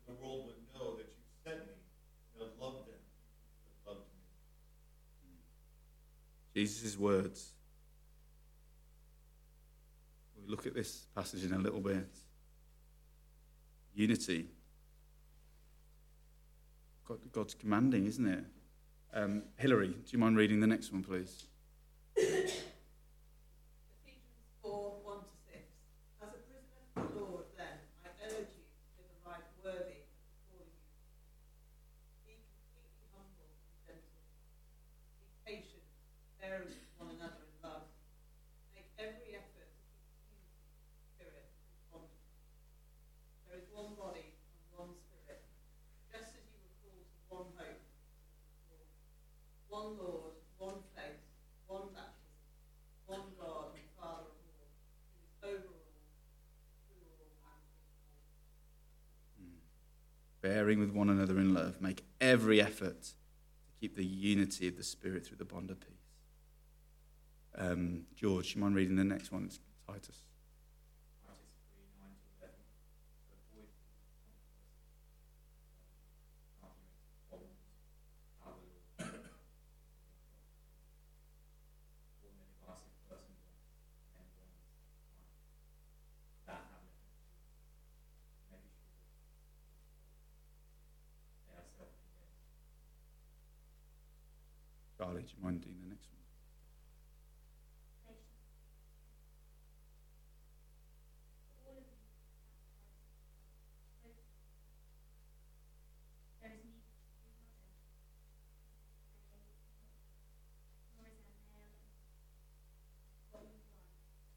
And 0.08 0.17
the 0.17 0.22
world 0.22 0.46
would 0.48 0.62
know 0.74 0.98
that 0.98 1.05
you 1.05 1.22
sent 1.46 1.65
me 1.67 1.77
and 2.41 2.50
loved 2.60 2.88
them 2.88 3.01
have 3.86 3.93
loved 3.93 4.10
me. 4.10 4.25
Jesus' 6.55 6.98
words. 6.98 7.53
We'll 10.36 10.50
look 10.50 10.65
at 10.65 10.74
this 10.74 11.05
passage 11.15 11.43
in 11.43 11.53
a 11.53 11.60
little 11.60 11.81
bit. 11.81 12.10
Unity. 13.93 14.48
God, 17.08 17.19
God's 17.31 17.53
commanding, 17.53 18.05
isn't 18.08 18.25
it? 18.25 18.46
Um, 19.13 19.44
Hillary, 19.58 19.88
do 19.89 20.10
you 20.12 20.20
mind 20.20 20.38
reading 20.38 20.60
the 20.60 20.68
next 20.68 20.94
one, 20.94 21.04
please? 21.04 21.46
Ephesians 22.16 22.62
4 24.62 25.01
1 25.01 25.18
to 25.18 25.25
6. 25.50 25.58
As 26.22 26.30
a 26.30 26.42
prisoner 26.46 26.86
for 26.94 27.01
the 27.10 27.20
Lord, 27.20 27.46
then, 27.58 27.82
I 28.06 28.10
urge 28.30 28.54
you 28.54 28.63
to 28.70 29.01
live 29.01 29.10
a 29.10 29.30
life 29.30 29.50
worthy 29.66 30.06
of 30.06 30.13
the 30.13 30.22
calling 30.46 30.70
you. 35.74 35.82
bearing 36.39 36.70
with 36.70 36.86
one 37.01 37.10
another 37.18 37.42
in 37.50 37.58
love. 37.66 37.89
Make 38.78 38.94
every 39.01 39.34
effort 39.34 39.74
to 39.74 39.82
keep 39.98 40.06
the 40.13 40.38
unity 40.38 40.70
of 40.70 40.86
the 40.86 41.01
Spirit 41.18 41.50
in 41.50 41.74
bond. 41.89 42.13
There 43.50 43.58
is 43.58 43.66
one 43.74 43.98
body 43.98 44.38
and 44.38 44.70
one 44.78 44.94
Spirit, 44.94 45.42
just 46.13 46.38
as 46.38 46.46
you 46.46 46.62
were 46.62 46.78
called 46.78 47.01
to 47.10 47.18
one 47.34 47.50
hope. 47.58 47.82
One 49.70 50.01
Lord, 50.01 50.34
one 50.58 50.82
faith, 50.98 51.22
one 51.70 51.94
baptism, 51.94 52.42
one 53.06 53.38
God 53.38 53.78
and 53.78 53.86
Father 54.01 54.34
of 54.34 54.42
all, 54.50 54.66
who 55.13 55.22
is 55.22 55.38
over 55.46 55.70
all, 55.78 55.94
through 56.89 57.06
all, 57.06 57.30
and 57.30 57.30
in 57.30 57.46
all. 57.46 57.62
Bearing 60.50 60.79
with 60.79 60.89
one 60.89 61.12
another 61.12 61.38
in 61.38 61.53
love, 61.53 61.79
make 61.79 62.03
every 62.20 62.60
effort 62.60 63.03
to 63.03 63.13
keep 63.79 63.96
the 63.96 64.03
unity 64.03 64.68
of 64.68 64.77
the 64.77 64.84
Spirit 64.84 65.24
through 65.24 65.38
the 65.38 65.46
bond 65.46 65.70
of 65.70 65.79
peace. 65.79 66.10
Um, 67.56 68.08
George, 68.15 68.56
you 68.56 68.62
mind 68.62 68.74
reading 68.74 68.96
the 68.96 69.03
next 69.03 69.32
one? 69.32 69.44
It's 69.46 69.60
Titus. 69.86 70.24
Titus 71.22 71.53
3, 71.77 71.86
9 72.01 72.10
to 72.10 72.50
11, 72.50 72.58
to 73.29 73.38
avoid 73.38 73.70
controversy, 74.10 74.74
arguments, 76.65 77.70
quarrels, 78.41 78.74
other 79.06 79.22
all 82.25 82.25
the 82.25 82.50
divisive 82.58 82.98
persons 83.06 83.38
and 84.18 84.25
ones, 84.34 84.58
that 86.50 86.58
have 86.58 86.89
maybe 88.50 88.74
should 88.82 89.06
they 91.46 91.53
are 91.53 91.70
self-condemned. 91.77 92.50
Charlie, 95.20 95.28
do 95.28 95.34
you 95.38 95.44
mind 95.44 95.62
doing 95.62 95.76
the 95.84 95.90
next 95.90 96.08
one? 96.08 96.16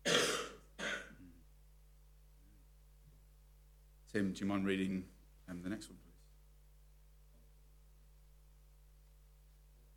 Tim, 4.13 4.33
do 4.33 4.41
you 4.41 4.47
mind 4.47 4.67
reading 4.67 5.05
um, 5.49 5.63
the 5.63 5.71
next 5.71 5.89
one, 5.89 5.99
please? 5.99 6.13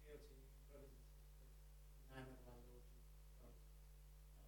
appeal 0.05 0.21
to 0.21 0.37
you, 0.37 0.45
brothers 0.69 0.93
and 0.95 1.03
sisters, 1.11 1.57
in 1.99 2.05
the 2.13 2.15
name 2.15 2.29
of 2.29 2.37
our 2.47 2.55
Lord 2.69 2.85
Jesus 2.87 3.25
Christ, 3.41 3.43
that 3.43 3.51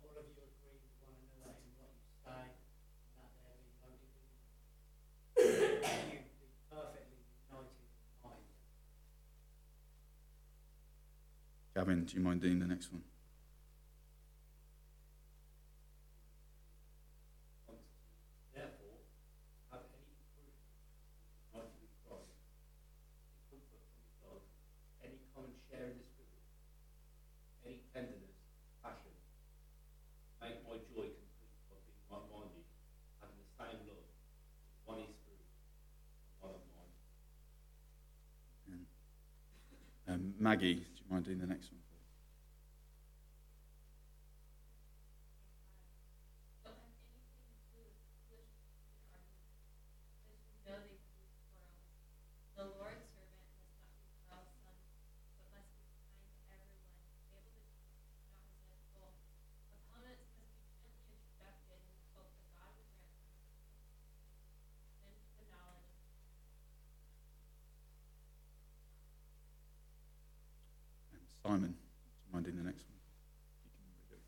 all 0.05 0.13
of 0.15 0.29
you 0.29 0.37
agree 0.37 0.77
with 0.79 0.93
one 1.01 1.17
another 1.17 1.57
in 1.59 1.73
what 1.81 1.89
you 1.97 2.05
say, 2.23 2.53
and 2.55 3.17
that 3.19 3.33
there 3.41 3.57
be 3.57 3.73
no 3.81 3.89
division. 3.97 4.37
That 5.81 6.13
you 6.13 6.21
be 6.39 6.45
perfectly 6.71 7.25
united 7.49 7.73
in 7.73 7.89
mind. 8.23 8.45
Gavin, 11.77 12.05
do 12.05 12.17
you 12.17 12.23
mind 12.25 12.41
doing 12.41 12.57
the 12.57 12.65
next 12.65 12.91
one? 12.91 13.03
Therefore, 18.49 18.97
have 19.69 19.85
any 19.93 20.09
proof 20.33 20.57
united 21.53 21.77
with 21.77 21.93
Christ, 22.01 22.33
any 23.53 23.61
comfort 23.61 23.93
from 23.93 24.09
God, 24.25 24.41
any 25.05 25.21
common 25.37 25.53
share 25.69 25.93
in 25.93 26.01
the 26.01 26.07
Spirit, 26.17 26.41
any 27.61 27.85
tenderness, 27.93 28.41
passion. 28.81 29.13
Make 30.41 30.65
my 30.65 30.81
joy 30.81 31.13
complete 31.13 31.61
by 31.69 31.77
being 31.85 32.01
one-minded, 32.09 32.65
having 33.21 33.37
the 33.37 33.53
same 33.53 33.85
love, 33.85 34.09
one 34.89 35.05
in 35.05 35.13
spirit, 35.13 35.45
one 36.41 36.57
of 36.57 36.65
mind. 36.73 36.89
Um, 40.09 40.26
Maggie, 40.39 40.75
do 40.75 40.81
you 40.81 41.05
mind 41.09 41.25
doing 41.25 41.39
the 41.39 41.47
next 41.47 41.71
one, 41.71 41.81
please? 41.89 42.05
Don't 46.63 46.73
have 46.77 46.93
anything 46.93 47.25
to 47.25 47.73
do 47.73 47.81
with 47.81 47.97
foolish 48.29 48.53
arguments, 49.09 49.57
because 50.21 50.41
you 50.53 50.61
know 50.67 50.77
they 50.85 50.97
produce 51.01 51.41
quarrels. 51.47 51.89
The 52.53 52.65
Lord's 52.77 53.07
servant 53.09 53.49
must 54.29 54.51
not 54.61 54.77
be 54.77 54.93
quarrelsome, 55.39 55.41
but 55.41 55.49
must 55.57 55.73
be 55.73 56.37
kind 56.45 56.61
to 56.69 56.77
everyone, 56.85 57.01
able 57.33 57.53
to 57.57 57.65
teach, 57.81 57.97
not 58.13 58.77
resentful. 58.77 59.41
Opponents 59.73 60.29
must 60.37 60.53
be 60.61 60.77
gently 60.77 61.17
instructed 61.17 61.81
in 61.81 61.97
the 61.97 62.05
hope 62.13 62.29
that 62.37 62.51
God 62.53 62.77
will 62.77 62.93
grant 62.93 63.25
them 63.33 63.57
into 65.01 65.33
the 65.41 65.45
knowledge 65.49 65.97
of 65.97 66.13
Um, 71.47 71.63
Simon, 71.63 71.71
do 71.71 71.79
you 71.79 72.31
mind 72.35 72.43
doing 72.43 72.59
the 72.59 72.67
next 72.67 72.83
one? 72.91 72.99
You 72.99 73.71
can 73.71 73.87
read 73.87 74.19
it. 74.19 74.23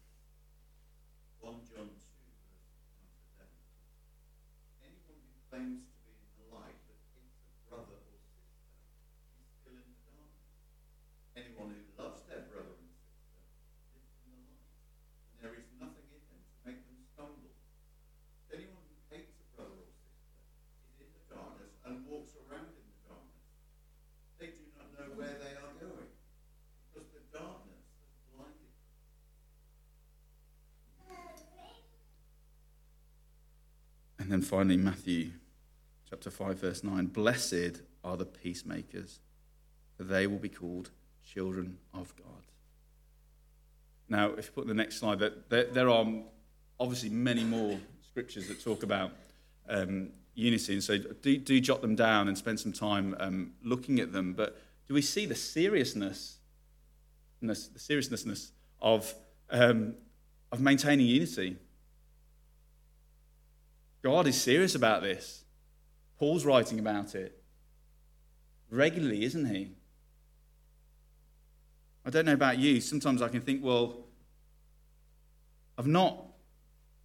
1 1.43 1.51
John 1.67 1.91
2, 1.91 1.99
verse 1.99 2.07
9 2.95 3.11
to 3.11 3.27
11. 3.43 4.87
Anyone 4.87 5.19
who 5.19 5.35
claims 5.51 5.83
to 5.83 5.99
be 6.07 6.15
in 6.15 6.31
the 6.39 6.47
light 6.55 6.79
but 6.87 6.95
hates 7.11 7.43
a 7.43 7.59
brother 7.67 7.99
or 7.99 8.15
sister 8.23 8.47
is 9.35 9.51
still 9.51 9.75
in 9.75 9.83
the 9.83 9.99
darkness. 10.07 10.47
Anyone 11.35 11.75
who 11.75 11.83
loves 11.99 12.23
their 12.31 12.47
brother 12.47 12.71
and 12.79 12.87
sister 12.87 13.43
lives 13.91 14.15
in 14.23 14.31
the 14.31 14.39
light, 14.47 14.71
and 15.27 15.43
there 15.43 15.59
is 15.59 15.67
nothing 15.75 16.07
in 16.15 16.23
them 16.31 16.39
to 16.39 16.55
make 16.63 16.79
them 16.87 17.03
stumble. 17.03 17.51
Anyone 18.55 18.87
who 18.87 18.95
hates 19.11 19.35
a 19.35 19.45
brother 19.59 19.75
or 19.75 19.91
sister 19.91 20.23
is 20.95 21.03
in 21.03 21.11
the 21.11 21.23
darkness 21.35 21.75
and 21.83 22.07
walks 22.07 22.31
around 22.47 22.71
in 22.79 22.85
the 22.87 22.95
darkness. 23.11 23.43
They 24.39 24.55
do 24.55 24.63
not 24.79 24.87
know 24.95 25.11
where 25.19 25.35
they 25.35 25.59
are 25.59 25.75
going, 25.83 26.15
because 26.89 27.11
the 27.13 27.21
darkness 27.31 27.85
has 28.01 28.17
blinded 28.33 28.71
them. 28.73 28.87
And 34.29 34.43
then 34.43 34.47
finally, 34.47 34.77
Matthew 34.77 35.31
chapter 36.07 36.29
5, 36.29 36.59
verse 36.59 36.83
9 36.83 37.07
Blessed 37.07 37.81
are 38.03 38.15
the 38.15 38.27
peacemakers, 38.27 39.21
for 39.97 40.03
they 40.03 40.27
will 40.27 40.37
be 40.37 40.49
called 40.49 40.91
children 41.25 41.79
of 41.95 42.15
God. 42.15 42.43
Now, 44.07 44.29
if 44.33 44.45
you 44.45 44.51
put 44.51 44.67
the 44.67 44.75
next 44.75 44.99
slide, 44.99 45.17
there, 45.17 45.63
there, 45.63 45.89
are 45.89 46.05
obviously 46.79 47.09
many 47.09 47.43
more 47.43 47.79
scriptures 48.07 48.47
that 48.49 48.63
talk 48.63 48.83
about 48.83 49.13
um, 49.67 50.09
unity, 50.35 50.73
and 50.73 50.83
so 50.83 50.99
do, 50.99 51.37
do 51.37 51.59
jot 51.59 51.81
them 51.81 51.95
down 51.95 52.27
and 52.27 52.37
spend 52.37 52.59
some 52.59 52.71
time 52.71 53.15
um, 53.19 53.53
looking 53.63 53.99
at 53.99 54.13
them. 54.13 54.33
But 54.33 54.61
do 54.87 54.93
we 54.93 55.01
see 55.01 55.25
the 55.25 55.33
seriousness, 55.33 56.37
the 57.41 57.55
seriousness 57.55 58.51
of, 58.79 59.11
um, 59.49 59.95
of 60.51 60.61
maintaining 60.61 61.07
unity? 61.07 61.57
God 64.01 64.27
is 64.27 64.39
serious 64.39 64.75
about 64.75 65.01
this. 65.01 65.43
Paul's 66.17 66.45
writing 66.45 66.79
about 66.79 67.15
it 67.15 67.39
regularly, 68.69 69.23
isn't 69.23 69.45
he? 69.45 69.71
I 72.05 72.09
don't 72.09 72.25
know 72.25 72.33
about 72.33 72.57
you. 72.57 72.81
Sometimes 72.81 73.21
I 73.21 73.27
can 73.27 73.41
think, 73.41 73.63
well, 73.63 74.05
I've 75.77 75.87
not, 75.87 76.25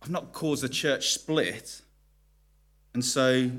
I've 0.03 0.11
not 0.11 0.33
caused 0.33 0.65
a 0.65 0.69
church 0.69 1.11
split, 1.11 1.83
and 2.93 3.05
so 3.05 3.51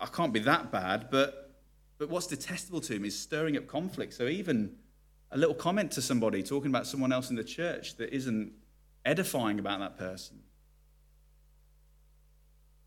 I 0.00 0.06
can't 0.06 0.32
be 0.32 0.40
that 0.40 0.70
bad. 0.70 1.08
But, 1.10 1.56
but 1.98 2.08
what's 2.08 2.26
detestable 2.26 2.80
to 2.82 2.94
him 2.94 3.04
is 3.04 3.18
stirring 3.18 3.56
up 3.56 3.66
conflict. 3.66 4.14
So 4.14 4.26
even 4.26 4.76
a 5.30 5.38
little 5.38 5.54
comment 5.54 5.92
to 5.92 6.02
somebody 6.02 6.42
talking 6.42 6.70
about 6.70 6.86
someone 6.86 7.12
else 7.12 7.30
in 7.30 7.36
the 7.36 7.44
church 7.44 7.96
that 7.96 8.14
isn't 8.14 8.52
edifying 9.04 9.58
about 9.58 9.80
that 9.80 9.98
person. 9.98 10.40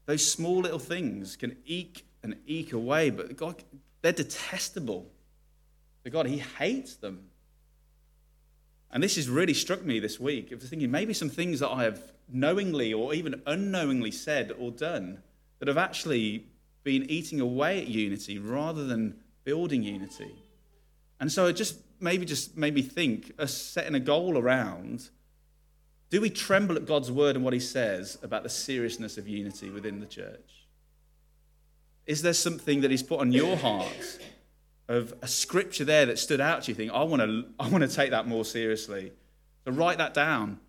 Those 0.06 0.30
small 0.30 0.60
little 0.62 0.80
things 0.80 1.36
can 1.36 1.58
eke 1.66 2.06
and 2.24 2.36
eke 2.46 2.74
away, 2.74 3.10
but 3.10 3.36
God, 3.36 3.64
they're 4.02 4.12
detestable. 4.12 5.08
To 6.04 6.10
God, 6.10 6.28
He 6.28 6.38
hates 6.38 6.96
them. 6.96 7.30
And 8.92 9.04
this 9.04 9.16
has 9.16 9.28
really 9.28 9.54
struck 9.54 9.84
me 9.84 10.00
this 10.00 10.20
week. 10.20 10.50
I 10.52 10.56
was 10.56 10.70
thinking 10.70 10.92
maybe 10.92 11.14
some 11.14 11.30
things 11.30 11.60
that 11.60 11.70
I 11.70 11.84
have 11.84 12.14
knowingly 12.32 12.94
or 12.94 13.14
even 13.14 13.42
unknowingly 13.46 14.12
said 14.12 14.52
or 14.58 14.72
done 14.72 15.22
that 15.60 15.68
have 15.68 15.78
actually 15.78 16.46
been 16.84 17.10
eating 17.10 17.42
away 17.42 17.82
at 17.82 17.88
unity 17.88 18.38
rather 18.38 18.86
than 18.86 19.16
building 19.44 19.84
unity. 19.84 20.36
And 21.20 21.32
so 21.32 21.48
it 21.48 21.54
just 21.54 21.78
maybe 22.00 22.26
just 22.26 22.56
made 22.58 22.74
me 22.74 22.82
think, 22.82 23.34
us 23.40 23.54
setting 23.54 23.96
a 23.96 24.00
goal 24.00 24.38
around 24.38 25.10
do 26.16 26.22
we 26.22 26.30
tremble 26.30 26.78
at 26.78 26.86
God's 26.86 27.12
word 27.12 27.36
and 27.36 27.44
what 27.44 27.52
he 27.52 27.60
says 27.60 28.18
about 28.24 28.44
the 28.44 28.50
seriousness 28.50 29.18
of 29.18 29.28
unity 29.28 29.70
within 29.70 30.00
the 30.00 30.06
church? 30.06 30.66
Is 32.06 32.22
there 32.22 32.32
something 32.32 32.80
that 32.80 32.90
he's 32.90 33.04
put 33.04 33.20
on 33.20 33.34
your 33.34 33.58
heart 33.58 34.20
of 34.88 35.14
a 35.22 35.28
scripture 35.28 35.84
there 35.84 36.06
that 36.06 36.18
stood 36.18 36.40
out 36.40 36.64
to 36.64 36.72
you? 36.72 36.76
Think, 36.76 36.94
I 36.94 37.04
want 37.04 37.22
to, 37.22 37.44
I 37.60 37.68
want 37.68 37.82
to 37.82 37.94
take 37.94 38.12
that 38.12 38.30
more 38.30 38.46
seriously. 38.46 39.12
So 39.66 39.74
write 39.74 39.98
that 39.98 40.14
down. 40.14 40.62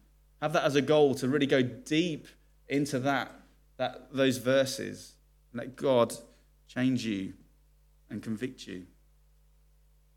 Have 0.42 0.52
that 0.54 0.64
as 0.64 0.74
a 0.74 0.82
goal 0.82 1.14
to 1.14 1.28
really 1.28 1.46
go 1.46 1.62
deep 1.62 2.26
into 2.66 2.98
that, 2.98 3.30
that 3.76 4.12
those 4.12 4.38
verses. 4.38 5.12
Let 5.54 5.76
God 5.76 6.12
change 6.66 7.06
you 7.06 7.34
and 8.10 8.20
convict 8.20 8.66
you. 8.66 8.88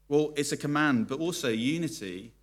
Well, 0.07 0.33
it's 0.36 0.53
a 0.53 0.57
command, 0.57 1.07
but 1.07 1.19
also 1.19 1.50
unity 1.50 2.33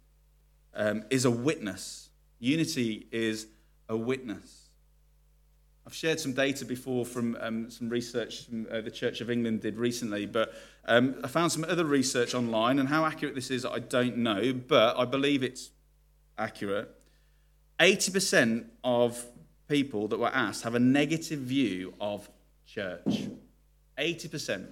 um, 0.73 1.03
is 1.11 1.25
a 1.25 1.33
witness. 1.33 2.06
Unity 2.39 3.07
is 3.11 3.47
a 3.89 3.97
witness. 3.97 4.69
I've 5.87 5.95
shared 5.95 6.19
some 6.19 6.33
data 6.33 6.65
before 6.65 7.07
from 7.07 7.37
um, 7.41 7.71
some 7.71 7.89
research 7.89 8.47
from, 8.47 8.67
uh, 8.71 8.81
the 8.81 8.91
Church 8.91 9.21
of 9.21 9.31
England 9.31 9.63
did 9.63 9.77
recently, 9.77 10.27
but 10.27 10.53
um, 10.87 11.15
I 11.23 11.29
found 11.29 11.53
some 11.53 11.65
other 11.65 11.85
research 11.85 12.35
online, 12.35 12.81
and 12.81 12.89
how 12.89 13.05
accurate 13.05 13.37
this 13.37 13.51
is, 13.51 13.65
I 13.65 13.79
don't 13.79 14.19
know, 14.19 14.53
but 14.53 14.99
I 14.99 15.05
believe 15.05 15.45
it's 15.45 15.71
accurate. 16.37 16.91
80% 17.79 18.67
of 18.83 19.25
people 19.69 20.09
that 20.09 20.19
were 20.19 20.29
asked 20.29 20.65
have 20.65 20.75
a 20.75 20.81
negative 20.81 21.41
view 21.41 21.95
of 22.01 22.29
church. 22.67 23.29
80%. 23.99 24.67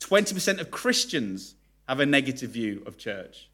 20% 0.00 0.60
of 0.60 0.70
Christians 0.70 1.54
have 1.88 2.00
a 2.00 2.06
negative 2.06 2.50
view 2.50 2.82
of 2.86 2.98
church. 2.98 3.48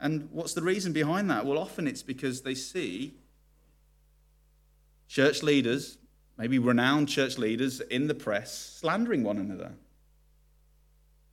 And 0.00 0.28
what's 0.30 0.54
the 0.54 0.62
reason 0.62 0.92
behind 0.92 1.30
that? 1.30 1.46
Well, 1.46 1.58
often 1.58 1.86
it's 1.86 2.02
because 2.02 2.42
they 2.42 2.54
see 2.54 3.14
church 5.08 5.42
leaders, 5.42 5.98
maybe 6.36 6.58
renowned 6.58 7.08
church 7.08 7.38
leaders 7.38 7.80
in 7.80 8.06
the 8.06 8.14
press, 8.14 8.78
slandering 8.78 9.22
one 9.22 9.38
another. 9.38 9.72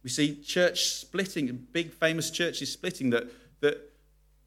We 0.04 0.10
see 0.10 0.42
church 0.42 0.86
splitting, 0.86 1.68
big 1.72 1.92
famous 1.92 2.30
churches 2.30 2.72
splitting 2.72 3.10
that, 3.12 3.26
that, 3.62 3.94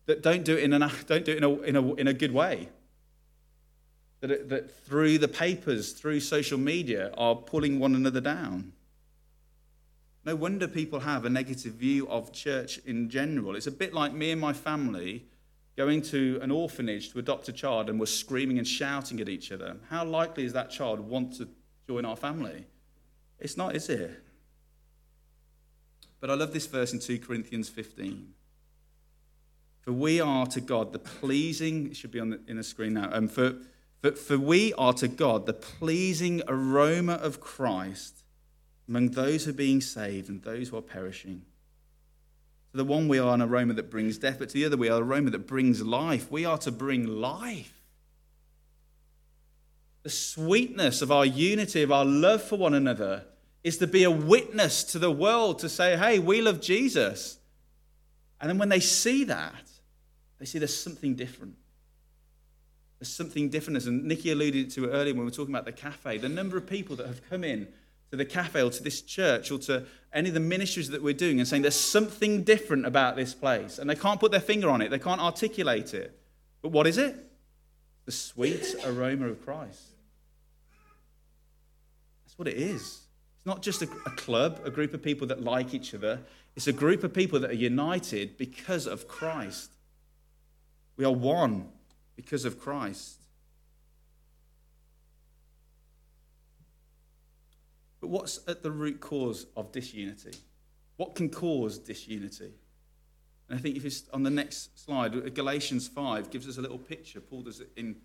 that 0.07 0.23
don't 0.23 0.45
do 0.45 0.57
it 0.57 0.65
in, 0.65 0.73
an, 0.73 0.91
don't 1.07 1.25
do 1.25 1.33
it 1.33 1.39
in, 1.39 1.45
a, 1.45 1.53
in, 1.63 1.77
a, 1.77 1.95
in 1.95 2.09
a 2.09 2.15
good 2.15 2.33
way. 2.33 2.69
That, 4.21 4.31
it, 4.31 4.49
that 4.49 4.85
through 4.87 5.19
the 5.19 5.29
papers, 5.29 5.93
through 5.93 6.21
social 6.21 6.59
media, 6.59 7.13
are 7.17 7.35
pulling 7.35 7.79
one 7.79 7.95
another 7.95 8.21
down. 8.21 8.73
No 10.27 10.35
wonder 10.35 10.67
people 10.67 10.99
have 10.99 11.25
a 11.25 11.31
negative 11.31 11.75
view 11.75 12.09
of 12.09 12.33
church 12.33 12.79
in 12.79 13.09
general. 13.09 13.55
It's 13.55 13.69
a 13.69 13.71
bit 13.71 13.95
like 13.95 14.13
me 14.13 14.33
and 14.33 14.41
my 14.41 14.53
family 14.53 15.25
going 15.77 16.03
to 16.03 16.41
an 16.43 16.51
orphanage 16.51 17.13
to 17.13 17.21
adopt 17.21 17.49
a 17.49 17.53
child 17.53 17.89
and 17.89 18.01
we're 18.01 18.07
screaming 18.07 18.59
and 18.59 18.67
shouting 18.67 19.21
at 19.21 19.29
each 19.29 19.53
other. 19.53 19.77
How 19.89 20.05
likely 20.05 20.45
is 20.45 20.53
that 20.55 20.69
child 20.69 20.99
want 20.99 21.37
to 21.37 21.49
join 21.87 22.05
our 22.05 22.17
family? 22.17 22.67
It's 23.39 23.57
not, 23.57 23.77
is 23.77 23.89
it? 23.89 24.21
But 26.19 26.31
I 26.31 26.35
love 26.35 26.53
this 26.53 26.67
verse 26.67 26.93
in 26.93 26.99
2 26.99 27.21
Corinthians 27.21 27.69
15. 27.69 28.33
For 29.83 29.93
we 29.93 30.21
are 30.21 30.47
to 30.47 30.61
God 30.61 30.93
the 30.93 30.99
pleasing, 30.99 31.87
it 31.87 31.97
should 31.97 32.11
be 32.11 32.19
on 32.19 32.31
the, 32.31 32.41
in 32.49 32.57
the 32.57 32.65
screen 32.65 32.95
now. 32.95 33.11
Um, 33.13 33.29
for, 33.29 33.55
for, 34.03 34.11
for 34.11 34.39
we 34.39 34.73
are 34.73 34.95
to 34.95 35.07
God 35.07 35.47
the 35.47 35.53
pleasing 35.53 36.43
aroma 36.49 37.13
of 37.13 37.39
Christ 37.41 38.25
among 38.89 39.11
those 39.11 39.45
who 39.45 39.51
are 39.51 39.55
being 39.55 39.81
saved 39.81 40.29
and 40.29 40.43
those 40.43 40.69
who 40.69 40.77
are 40.77 40.83
perishing. 40.83 41.43
To 42.71 42.77
the 42.77 42.85
one 42.85 43.09
we 43.09 43.19
are 43.19 43.35
an 43.35 43.43
aroma 43.43 43.75
that 43.75 43.91
brings 43.91 44.19
death, 44.19 44.39
but 44.39 44.49
to 44.51 44.55
the 44.55 44.65
other 44.65 44.77
we 44.77 44.89
are 44.89 44.99
an 44.99 45.09
aroma 45.09 45.31
that 45.31 45.47
brings 45.47 45.83
life. 45.83 46.31
We 46.31 46.45
are 46.45 46.59
to 46.59 46.71
bring 46.71 47.07
life. 47.07 47.73
The 50.03 50.11
sweetness 50.11 51.03
of 51.03 51.11
our 51.11 51.27
unity, 51.27 51.83
of 51.83 51.91
our 51.91 52.05
love 52.05 52.43
for 52.43 52.57
one 52.57 52.75
another, 52.75 53.25
is 53.65 53.79
to 53.79 53.89
be 53.89 54.05
a 54.05 54.11
witness 54.11 54.85
to 54.85 54.99
the 55.01 55.11
world 55.11 55.59
to 55.59 55.69
say, 55.69 55.97
hey, 55.97 56.21
we 56.21 56.41
love 56.41 56.61
Jesus. 56.61 57.39
And 58.41 58.49
then 58.49 58.59
when 58.59 58.69
they 58.69 58.79
see 58.79 59.25
that, 59.25 59.65
they 60.39 60.45
see 60.45 60.61
there's 60.61 60.77
something 60.77 61.17
different. 61.17 61.57
There's 63.01 63.13
something 63.13 63.49
different. 63.49 63.85
And 63.85 64.05
Nikki 64.05 64.31
alluded 64.31 64.71
to 64.71 64.85
it 64.85 64.89
earlier 64.93 65.15
when 65.15 65.21
we 65.21 65.25
were 65.25 65.31
talking 65.31 65.55
about 65.55 65.65
the 65.65 65.73
cafe. 65.73 66.19
The 66.19 66.29
number 66.29 66.57
of 66.57 66.69
people 66.69 66.95
that 66.97 67.07
have 67.07 67.29
come 67.29 67.43
in 67.43 67.67
to 68.11 68.17
the 68.17 68.25
cafe 68.25 68.63
or 68.63 68.71
to 68.71 68.83
this 68.83 69.03
church 69.03 69.51
or 69.51 69.59
to 69.59 69.85
any 70.13 70.29
of 70.29 70.35
the 70.35 70.41
ministries 70.41 70.89
that 70.91 71.03
we're 71.03 71.15
doing 71.15 71.39
and 71.39 71.49
saying 71.49 71.63
there's 71.63 71.79
something 71.79 72.43
different 72.43 72.87
about 72.87 73.17
this 73.17 73.35
place. 73.35 73.79
And 73.79 73.89
they 73.89 73.95
can't 73.95 74.21
put 74.21 74.31
their 74.31 74.41
finger 74.41 74.71
on 74.71 74.81
it, 74.81 74.91
they 74.91 74.99
can't 74.99 75.21
articulate 75.21 75.95
it. 75.95 76.19
But 76.63 76.71
what 76.71 76.87
is 76.87 76.99
it? 76.99 77.17
The 78.07 78.13
sweet 78.13 78.75
aroma 78.85 79.29
of 79.29 79.45
Christ. 79.45 79.83
That's 82.25 82.39
what 82.39 82.49
it 82.49 82.57
is. 82.57 83.01
It's 83.37 83.47
not 83.47 83.63
just 83.63 83.83
a, 83.83 83.89
a 84.07 84.11
club, 84.11 84.61
a 84.65 84.71
group 84.71 84.95
of 84.95 85.03
people 85.03 85.27
that 85.29 85.43
like 85.43 85.75
each 85.75 85.95
other, 85.95 86.21
it's 86.55 86.67
a 86.67 86.73
group 86.73 87.05
of 87.05 87.13
people 87.13 87.39
that 87.41 87.51
are 87.51 87.55
united 87.55 88.39
because 88.39 88.87
of 88.87 89.07
Christ. 89.07 89.71
We 90.97 91.05
are 91.05 91.13
one 91.13 91.69
because 92.17 92.47
of 92.47 92.59
Christ. 92.59 93.21
But 98.07 98.13
what's 98.13 98.39
at 98.47 98.63
the 98.63 98.71
root 98.71 99.01
cause 99.01 99.47
of 99.57 99.73
disunity? 99.73 100.31
What 100.97 101.17
can 101.17 101.29
cause 101.29 101.77
disunity? 101.77 102.53
And 103.49 103.59
I 103.59 103.61
think 103.61 103.77
if 103.77 103.85
it's 103.85 104.05
on 104.15 104.23
the 104.23 104.31
next 104.31 104.79
slide, 104.79 105.35
Galatians 105.35 105.89
5 105.89 106.31
gives 106.31 106.47
us 106.47 106.57
a 106.57 106.61
little 106.61 106.79
picture. 106.79 107.21
Paul 107.21 107.43
does 107.43 107.59
it 107.59 107.71
in, 107.75 107.97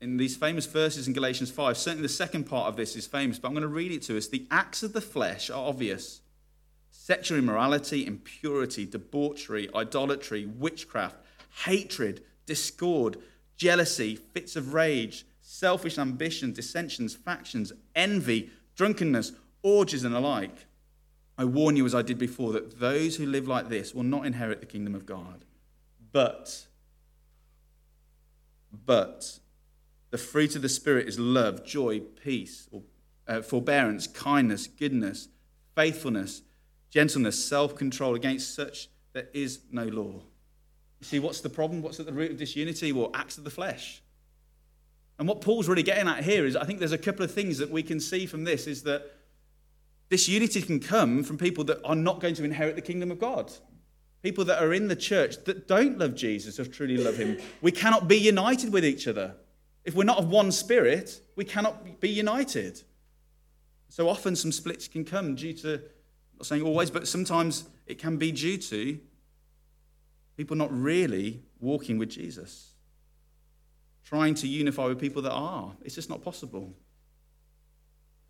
in 0.00 0.16
these 0.16 0.36
famous 0.36 0.66
verses 0.66 1.06
in 1.06 1.12
Galatians 1.12 1.52
5. 1.52 1.78
Certainly 1.78 2.02
the 2.02 2.08
second 2.08 2.48
part 2.48 2.66
of 2.66 2.74
this 2.74 2.96
is 2.96 3.06
famous, 3.06 3.38
but 3.38 3.46
I'm 3.46 3.54
going 3.54 3.62
to 3.62 3.68
read 3.68 3.92
it 3.92 4.02
to 4.02 4.16
us. 4.16 4.26
The 4.26 4.48
acts 4.50 4.82
of 4.82 4.92
the 4.92 5.00
flesh 5.00 5.48
are 5.48 5.68
obvious 5.68 6.22
sexual 6.90 7.38
immorality, 7.38 8.04
impurity, 8.04 8.84
debauchery, 8.84 9.70
idolatry, 9.76 10.46
witchcraft, 10.46 11.18
hatred, 11.66 12.24
discord, 12.46 13.18
jealousy, 13.56 14.16
fits 14.16 14.56
of 14.56 14.74
rage, 14.74 15.24
selfish 15.40 15.98
ambition, 15.98 16.52
dissensions, 16.52 17.14
factions, 17.14 17.72
envy 17.94 18.50
drunkenness, 18.76 19.32
orgies, 19.62 20.04
and 20.04 20.14
the 20.14 20.20
like. 20.20 20.66
I 21.38 21.44
warn 21.44 21.76
you, 21.76 21.84
as 21.84 21.94
I 21.94 22.02
did 22.02 22.18
before, 22.18 22.52
that 22.52 22.78
those 22.78 23.16
who 23.16 23.26
live 23.26 23.48
like 23.48 23.68
this 23.68 23.94
will 23.94 24.04
not 24.04 24.26
inherit 24.26 24.60
the 24.60 24.66
kingdom 24.66 24.94
of 24.94 25.04
God. 25.04 25.44
But, 26.12 26.66
but, 28.72 29.40
the 30.10 30.18
fruit 30.18 30.56
of 30.56 30.62
the 30.62 30.68
Spirit 30.68 31.08
is 31.08 31.18
love, 31.18 31.64
joy, 31.64 32.00
peace, 32.00 32.68
or, 32.70 32.82
uh, 33.28 33.42
forbearance, 33.42 34.06
kindness, 34.06 34.66
goodness, 34.66 35.28
faithfulness, 35.74 36.42
gentleness, 36.90 37.44
self 37.44 37.74
control. 37.74 38.14
Against 38.14 38.54
such 38.54 38.88
there 39.12 39.28
is 39.34 39.60
no 39.70 39.84
law. 39.84 40.22
You 41.00 41.04
see, 41.04 41.18
what's 41.18 41.40
the 41.40 41.50
problem? 41.50 41.82
What's 41.82 42.00
at 42.00 42.06
the 42.06 42.12
root 42.12 42.30
of 42.30 42.38
disunity? 42.38 42.92
Well, 42.92 43.10
acts 43.12 43.36
of 43.36 43.44
the 43.44 43.50
flesh. 43.50 44.02
And 45.18 45.26
what 45.26 45.40
Paul's 45.40 45.68
really 45.68 45.82
getting 45.82 46.08
at 46.08 46.24
here 46.24 46.44
is 46.44 46.56
I 46.56 46.64
think 46.64 46.78
there's 46.78 46.92
a 46.92 46.98
couple 46.98 47.24
of 47.24 47.32
things 47.32 47.58
that 47.58 47.70
we 47.70 47.82
can 47.82 48.00
see 48.00 48.26
from 48.26 48.44
this 48.44 48.66
is 48.66 48.82
that 48.82 49.12
this 50.08 50.28
unity 50.28 50.62
can 50.62 50.78
come 50.78 51.24
from 51.24 51.38
people 51.38 51.64
that 51.64 51.80
are 51.84 51.94
not 51.94 52.20
going 52.20 52.34
to 52.34 52.44
inherit 52.44 52.76
the 52.76 52.82
kingdom 52.82 53.10
of 53.10 53.18
God. 53.18 53.52
People 54.22 54.44
that 54.44 54.62
are 54.62 54.72
in 54.72 54.88
the 54.88 54.96
church 54.96 55.36
that 55.44 55.66
don't 55.66 55.98
love 55.98 56.14
Jesus 56.14 56.60
or 56.60 56.64
truly 56.64 56.96
love 56.96 57.16
him. 57.16 57.38
We 57.62 57.72
cannot 57.72 58.08
be 58.08 58.16
united 58.16 58.72
with 58.72 58.84
each 58.84 59.08
other. 59.08 59.34
If 59.84 59.94
we're 59.94 60.04
not 60.04 60.18
of 60.18 60.28
one 60.28 60.52
spirit, 60.52 61.20
we 61.34 61.44
cannot 61.44 62.00
be 62.00 62.08
united. 62.08 62.82
So 63.88 64.08
often 64.08 64.36
some 64.36 64.52
splits 64.52 64.88
can 64.88 65.04
come 65.04 65.34
due 65.34 65.52
to, 65.54 65.74
I'm 65.74 66.38
not 66.38 66.46
saying 66.46 66.62
always, 66.62 66.90
but 66.90 67.08
sometimes 67.08 67.64
it 67.86 67.98
can 67.98 68.16
be 68.16 68.32
due 68.32 68.58
to 68.58 68.98
people 70.36 70.56
not 70.56 70.72
really 70.72 71.42
walking 71.60 71.98
with 71.98 72.10
Jesus 72.10 72.75
trying 74.06 74.34
to 74.36 74.46
unify 74.46 74.86
with 74.86 75.00
people 75.00 75.20
that 75.22 75.32
are. 75.32 75.72
It's 75.82 75.94
just 75.94 76.08
not 76.08 76.22
possible. 76.22 76.72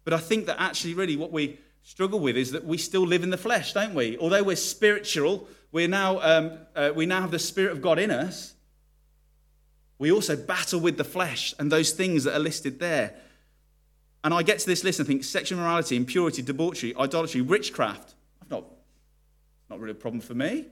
But 0.05 0.15
I 0.15 0.19
think 0.19 0.47
that 0.47 0.57
actually, 0.59 0.95
really, 0.95 1.17
what 1.17 1.33
we 1.33 1.59
struggle 1.83 2.19
with 2.19 2.37
is 2.37 2.53
that 2.53 2.65
we 2.65 2.79
still 2.79 3.07
live 3.07 3.23
in 3.23 3.31
the 3.31 3.37
flesh, 3.37 3.75
don't 3.75 3.95
we? 3.95 4.17
Although 4.19 4.43
we're 4.43 4.57
spiritual, 4.57 5.47
we're 5.73 5.89
now, 5.89 6.21
um, 6.21 6.59
uh, 6.75 6.93
we 6.95 7.07
now 7.07 7.21
have 7.21 7.31
the 7.31 7.39
Spirit 7.39 7.73
of 7.73 7.83
God 7.83 7.99
in 7.99 8.11
us. 8.11 8.55
We 9.99 10.11
also 10.11 10.37
battle 10.37 10.81
with 10.81 10.97
the 10.97 11.05
flesh 11.05 11.55
and 11.59 11.71
those 11.71 11.93
things 11.93 12.25
that 12.25 12.35
are 12.35 12.41
listed 12.41 12.79
there. 12.81 13.15
And 14.25 14.35
I 14.35 14.43
get 14.43 14.59
to 14.59 14.67
this 14.67 14.83
list 14.83 14.99
and 14.99 15.07
think 15.07 15.25
sexual 15.25 15.59
morality, 15.59 15.97
impurity, 15.97 16.43
debauchery, 16.43 16.95
idolatry, 16.97 17.41
witchcraft. 17.41 18.15
I've 18.43 18.51
not, 18.51 18.65
not 19.71 19.79
really 19.79 19.93
a 19.93 19.95
problem 19.95 20.21
for 20.21 20.35
me. 20.35 20.67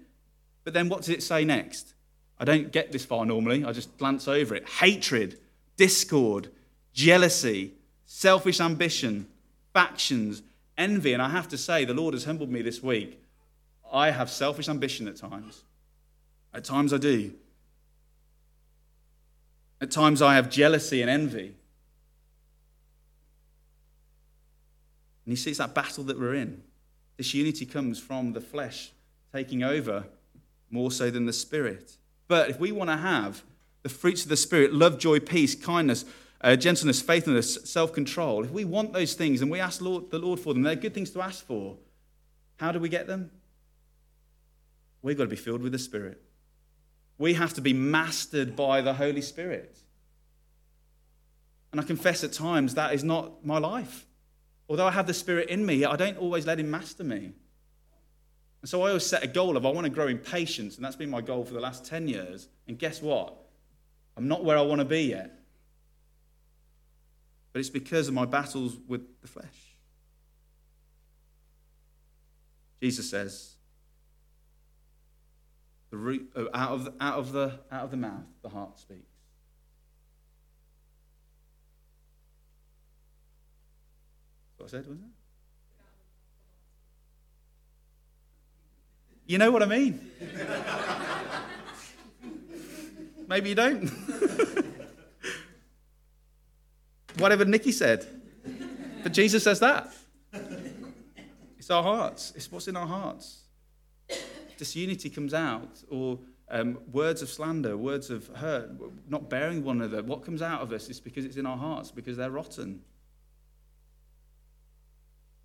But 0.65 0.75
then 0.75 0.89
what 0.89 1.01
does 1.01 1.11
it 1.11 1.23
say 1.23 1.45
next? 1.45 1.94
I 2.39 2.45
don't 2.45 2.73
get 2.73 2.93
this 2.93 3.05
far 3.05 3.25
normally, 3.25 3.65
I 3.65 3.73
just 3.73 3.97
glance 3.99 4.27
over 4.27 4.55
it. 4.55 4.69
Hatred, 4.69 5.39
discord, 5.77 6.49
jealousy, 6.93 7.73
selfish 8.07 8.61
ambition, 8.61 9.27
factions, 9.73 10.43
envy. 10.77 11.13
And 11.13 11.23
I 11.23 11.29
have 11.29 11.49
to 11.49 11.59
say, 11.59 11.85
the 11.85 11.95
Lord 11.95 12.15
has 12.15 12.25
humbled 12.25 12.51
me 12.51 12.63
this 12.63 12.83
week. 12.83 13.21
I 13.93 14.11
have 14.11 14.31
selfish 14.31 14.69
ambition 14.69 15.07
at 15.07 15.17
times. 15.17 15.63
At 16.53 16.65
times 16.65 16.93
I 16.93 16.99
do. 16.99 17.33
At 19.81 19.91
times 19.91 20.23
I 20.23 20.35
have 20.35 20.51
jealousy 20.51 21.03
and 21.03 21.11
envy. 21.11 21.55
And 25.25 25.33
you 25.33 25.37
see, 25.37 25.51
it's 25.51 25.59
that 25.59 25.75
battle 25.75 26.05
that 26.05 26.19
we're 26.19 26.35
in. 26.35 26.63
This 27.17 27.35
unity 27.35 27.67
comes 27.67 27.99
from 27.99 28.33
the 28.33 28.41
flesh 28.41 28.93
taking 29.33 29.63
over 29.63 30.05
more 30.71 30.91
so 30.91 31.11
than 31.11 31.27
the 31.27 31.33
Spirit. 31.33 31.97
But 32.29 32.51
if 32.51 32.59
we 32.59 32.73
want 32.73 32.91
to 32.91 32.97
have 32.97 33.43
the 33.83 33.89
fruits 33.89 34.23
of 34.23 34.29
the 34.29 34.37
Spirit 34.37 34.73
love, 34.73 34.99
joy, 34.99 35.21
peace, 35.21 35.55
kindness, 35.55 36.05
uh, 36.41 36.57
gentleness, 36.57 37.01
faithfulness, 37.01 37.59
self 37.65 37.93
control 37.93 38.45
if 38.45 38.51
we 38.51 38.65
want 38.65 38.93
those 38.93 39.15
things 39.15 39.43
and 39.43 39.51
we 39.51 39.61
ask 39.61 39.81
Lord, 39.81 40.11
the 40.11 40.19
Lord 40.19 40.41
for 40.41 40.53
them, 40.55 40.63
they're 40.63 40.77
good 40.77 40.95
things 40.95 41.11
to 41.11 41.23
ask 41.23 41.45
for. 41.47 41.77
How 42.57 42.73
do 42.73 42.79
we 42.79 42.89
get 42.89 43.07
them? 43.07 43.31
We've 45.03 45.17
got 45.17 45.25
to 45.25 45.31
be 45.31 45.37
filled 45.37 45.63
with 45.63 45.73
the 45.73 45.79
Spirit. 45.79 46.23
We 47.19 47.35
have 47.35 47.55
to 47.55 47.61
be 47.61 47.73
mastered 47.73 48.57
by 48.57 48.81
the 48.81 48.95
Holy 48.95 49.21
Spirit. 49.21 49.77
And 51.73 51.81
I 51.81 51.85
confess 51.85 52.25
at 52.25 52.33
times 52.33 52.75
that 52.75 52.95
is 52.95 53.05
not 53.05 53.45
my 53.45 53.59
life. 53.59 54.07
Although 54.69 54.87
I 54.87 54.93
have 54.93 55.07
the 55.07 55.15
Spirit 55.15 55.49
in 55.49 55.67
me, 55.67 55.85
I 55.85 55.97
don't 55.97 56.17
always 56.17 56.47
let 56.47 56.59
Him 56.59 56.71
master 56.71 57.05
me. 57.05 57.33
And 58.65 58.69
so 58.71 58.81
I 58.81 58.89
always 58.89 59.05
set 59.05 59.23
a 59.23 59.27
goal 59.27 59.59
of 59.59 59.67
I 59.67 59.69
want 59.71 59.85
to 59.85 59.91
grow 59.91 60.07
in 60.07 60.17
patience, 60.17 60.77
and 60.77 60.85
that's 60.87 60.97
been 60.97 61.11
my 61.11 61.21
goal 61.21 61.45
for 61.45 61.53
the 61.53 61.61
last 61.61 61.85
10 61.85 62.09
years. 62.09 62.49
And 62.67 62.79
guess 62.79 63.03
what? 63.03 63.37
I'm 64.17 64.27
not 64.27 64.43
where 64.43 64.57
I 64.57 64.63
want 64.63 64.79
to 64.79 64.87
be 64.87 65.03
yet. 65.03 65.39
But 67.53 67.59
it's 67.59 67.69
because 67.69 68.09
of 68.09 68.15
my 68.15 68.25
battles 68.25 68.79
with 68.89 69.03
the 69.21 69.29
flesh. 69.29 69.77
Jesus 72.81 73.11
says, 73.11 73.57
the 75.91 75.99
root, 75.99 76.33
oh, 76.35 76.49
out, 76.55 76.71
of, 76.71 76.89
out, 77.03 77.19
of 77.19 77.33
the, 77.33 77.61
out 77.71 77.85
of 77.85 77.91
the 77.91 77.99
mouth, 77.99 78.25
the 78.41 78.49
heart 78.49 78.79
speaks. 78.79 79.03
That's 84.57 84.73
what 84.73 84.79
I 84.79 84.83
said, 84.83 84.89
wasn't 84.89 85.05
it? 85.05 85.14
You 89.27 89.39
know 89.39 89.51
what 89.51 89.63
I 89.63 89.67
mean? 89.67 90.11
Maybe 93.27 93.49
you 93.49 93.55
don't. 93.55 93.89
Whatever 97.19 97.45
Nikki 97.45 97.73
said. 97.73 98.07
But 99.03 99.13
Jesus 99.13 99.45
says 99.45 99.61
that. 99.61 99.93
It's 101.65 101.71
our 101.71 101.83
hearts, 101.83 102.33
it's 102.37 102.53
what's 102.53 102.69
in 102.69 102.77
our 102.77 102.87
hearts. 102.87 103.45
Disunity 104.59 105.09
comes 105.09 105.33
out, 105.33 105.83
or 105.89 106.19
um, 106.51 106.79
words 106.93 107.23
of 107.23 107.31
slander, 107.31 107.77
words 107.79 108.11
of 108.11 108.29
hurt, 108.37 108.71
not 109.09 109.31
bearing 109.31 109.65
one 109.65 109.81
another. 109.81 110.03
What 110.03 110.23
comes 110.23 110.43
out 110.43 110.61
of 110.61 110.73
us 110.73 110.91
is 110.91 111.01
because 111.01 111.25
it's 111.25 111.39
in 111.39 111.47
our 111.47 111.57
hearts, 111.57 111.91
because 111.91 112.19
they're 112.19 112.31
rotten. 112.31 112.83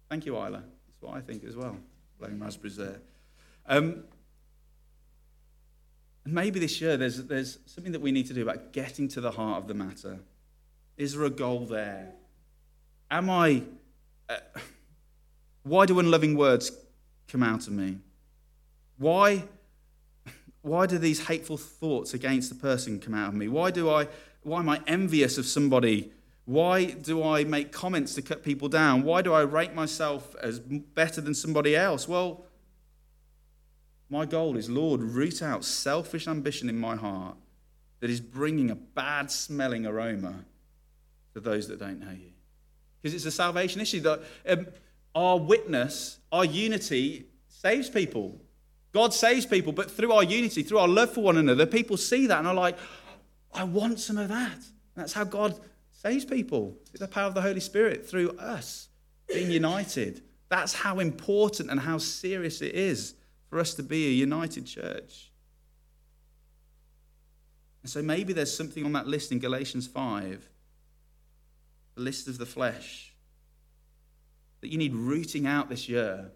Thank 0.09 0.25
you, 0.25 0.35
Isla. 0.35 0.63
That's 0.87 1.01
what 1.01 1.15
I 1.15 1.21
think 1.21 1.45
as 1.45 1.55
well. 1.55 1.77
Blowing 2.19 2.37
raspberries 2.39 2.75
there. 2.75 2.99
Um, 3.65 4.03
and 6.25 6.33
maybe 6.33 6.59
this 6.59 6.79
year 6.81 6.97
there's, 6.97 7.23
there's 7.25 7.59
something 7.65 7.91
that 7.91 8.01
we 8.01 8.11
need 8.11 8.27
to 8.27 8.33
do 8.33 8.43
about 8.43 8.73
getting 8.73 9.07
to 9.09 9.21
the 9.21 9.31
heart 9.31 9.61
of 9.61 9.67
the 9.67 9.73
matter. 9.73 10.19
Is 10.97 11.13
there 11.13 11.23
a 11.23 11.29
goal 11.29 11.65
there? 11.65 12.13
Am 13.09 13.29
I. 13.29 13.63
Uh, 14.27 14.37
why 15.63 15.85
do 15.85 15.99
unloving 15.99 16.35
words 16.35 16.71
come 17.27 17.43
out 17.43 17.67
of 17.67 17.73
me? 17.73 17.97
Why, 18.97 19.43
why 20.61 20.85
do 20.85 20.97
these 20.97 21.27
hateful 21.27 21.57
thoughts 21.57 22.13
against 22.13 22.49
the 22.49 22.55
person 22.55 22.99
come 22.99 23.13
out 23.13 23.29
of 23.29 23.33
me? 23.33 23.47
Why, 23.47 23.71
do 23.71 23.89
I, 23.89 24.07
why 24.43 24.59
am 24.59 24.69
I 24.69 24.81
envious 24.87 25.37
of 25.37 25.45
somebody? 25.45 26.11
Why 26.45 26.85
do 26.85 27.23
I 27.23 27.43
make 27.43 27.71
comments 27.71 28.15
to 28.15 28.21
cut 28.21 28.43
people 28.43 28.67
down? 28.67 29.03
Why 29.03 29.21
do 29.21 29.33
I 29.33 29.41
rate 29.41 29.73
myself 29.73 30.35
as 30.41 30.59
better 30.59 31.21
than 31.21 31.33
somebody 31.33 31.75
else? 31.75 32.07
Well, 32.07 32.43
my 34.09 34.25
goal 34.25 34.57
is, 34.57 34.69
Lord, 34.69 35.01
root 35.01 35.41
out 35.41 35.63
selfish 35.63 36.27
ambition 36.27 36.67
in 36.67 36.77
my 36.77 36.95
heart 36.95 37.37
that 37.99 38.09
is 38.09 38.19
bringing 38.19 38.71
a 38.71 38.75
bad 38.75 39.29
smelling 39.29 39.85
aroma 39.85 40.45
to 41.33 41.39
those 41.39 41.67
that 41.67 41.79
don't 41.79 41.99
know 41.99 42.11
you. 42.11 42.31
Because 43.01 43.13
it's 43.13 43.25
a 43.25 43.31
salvation 43.31 43.81
issue 43.81 44.01
that 44.01 44.21
um, 44.47 44.67
our 45.13 45.37
witness, 45.37 46.17
our 46.31 46.45
unity 46.45 47.25
saves 47.47 47.89
people. 47.89 48.39
God 48.91 49.13
saves 49.13 49.45
people, 49.45 49.71
but 49.73 49.91
through 49.91 50.11
our 50.11 50.23
unity, 50.23 50.63
through 50.63 50.79
our 50.79 50.87
love 50.87 51.13
for 51.13 51.21
one 51.21 51.37
another, 51.37 51.65
people 51.65 51.95
see 51.95 52.25
that 52.27 52.39
and 52.39 52.47
are 52.47 52.55
like, 52.55 52.77
I 53.53 53.63
want 53.63 53.99
some 53.99 54.17
of 54.17 54.29
that. 54.29 54.55
And 54.55 54.95
that's 54.95 55.13
how 55.13 55.23
God 55.23 55.59
saves 55.91 56.25
people 56.25 56.77
through 56.87 56.99
the 56.99 57.07
power 57.07 57.27
of 57.27 57.35
the 57.35 57.41
Holy 57.41 57.59
Spirit, 57.59 58.07
through 58.07 58.31
us 58.31 58.87
being 59.27 59.51
united. 59.51 60.23
That's 60.49 60.73
how 60.73 60.99
important 60.99 61.69
and 61.69 61.79
how 61.79 61.99
serious 61.99 62.61
it 62.61 62.73
is 62.73 63.13
for 63.49 63.59
us 63.59 63.73
to 63.75 63.83
be 63.83 64.07
a 64.07 64.11
united 64.11 64.65
church. 64.65 65.31
And 67.81 67.89
so 67.89 68.01
maybe 68.01 68.33
there's 68.33 68.55
something 68.55 68.85
on 68.85 68.93
that 68.93 69.07
list 69.07 69.31
in 69.31 69.39
Galatians 69.39 69.87
5, 69.87 70.47
the 71.95 72.01
list 72.01 72.27
of 72.27 72.37
the 72.37 72.45
flesh, 72.45 73.13
that 74.61 74.69
you 74.69 74.77
need 74.77 74.93
rooting 74.93 75.47
out 75.47 75.69
this 75.69 75.87
year 75.87 76.31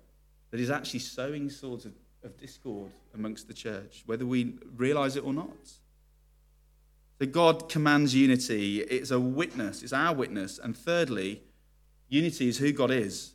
that 0.52 0.60
is 0.60 0.69
actually 0.69 0.99
sowing 0.99 1.49
swords 1.49 1.86
of, 1.86 1.93
of 2.23 2.38
discord 2.38 2.91
amongst 3.13 3.47
the 3.47 3.54
church, 3.54 4.04
whether 4.06 4.26
we 4.26 4.56
realize 4.76 5.15
it 5.15 5.23
or 5.23 5.34
not. 5.34 5.71
So 7.19 7.28
God 7.28 7.69
commands 7.69 8.15
unity. 8.15 8.82
It's 8.82 9.12
a 9.12 9.19
witness, 9.19 9.84
it's 9.84 9.93
our 9.93 10.13
witness. 10.13 10.60
And 10.60 10.76
thirdly, 10.76 11.41
unity 12.08 12.47
is 12.47 12.58
who 12.58 12.71
God 12.71 12.91
is. 12.91 13.33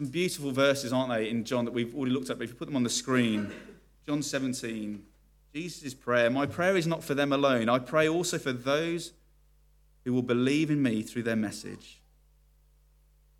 Some 0.00 0.08
beautiful 0.08 0.50
verses, 0.50 0.94
aren't 0.94 1.10
they, 1.10 1.28
in 1.28 1.44
John 1.44 1.66
that 1.66 1.74
we've 1.74 1.94
already 1.94 2.12
looked 2.12 2.30
at, 2.30 2.38
but 2.38 2.44
if 2.44 2.50
you 2.50 2.56
put 2.56 2.64
them 2.64 2.76
on 2.76 2.84
the 2.84 2.88
screen, 2.88 3.52
John 4.06 4.22
17, 4.22 5.02
Jesus' 5.54 5.92
prayer. 5.92 6.30
My 6.30 6.46
prayer 6.46 6.74
is 6.74 6.86
not 6.86 7.04
for 7.04 7.12
them 7.12 7.34
alone. 7.34 7.68
I 7.68 7.80
pray 7.80 8.08
also 8.08 8.38
for 8.38 8.50
those 8.50 9.12
who 10.06 10.14
will 10.14 10.22
believe 10.22 10.70
in 10.70 10.82
me 10.82 11.02
through 11.02 11.24
their 11.24 11.36
message, 11.36 12.00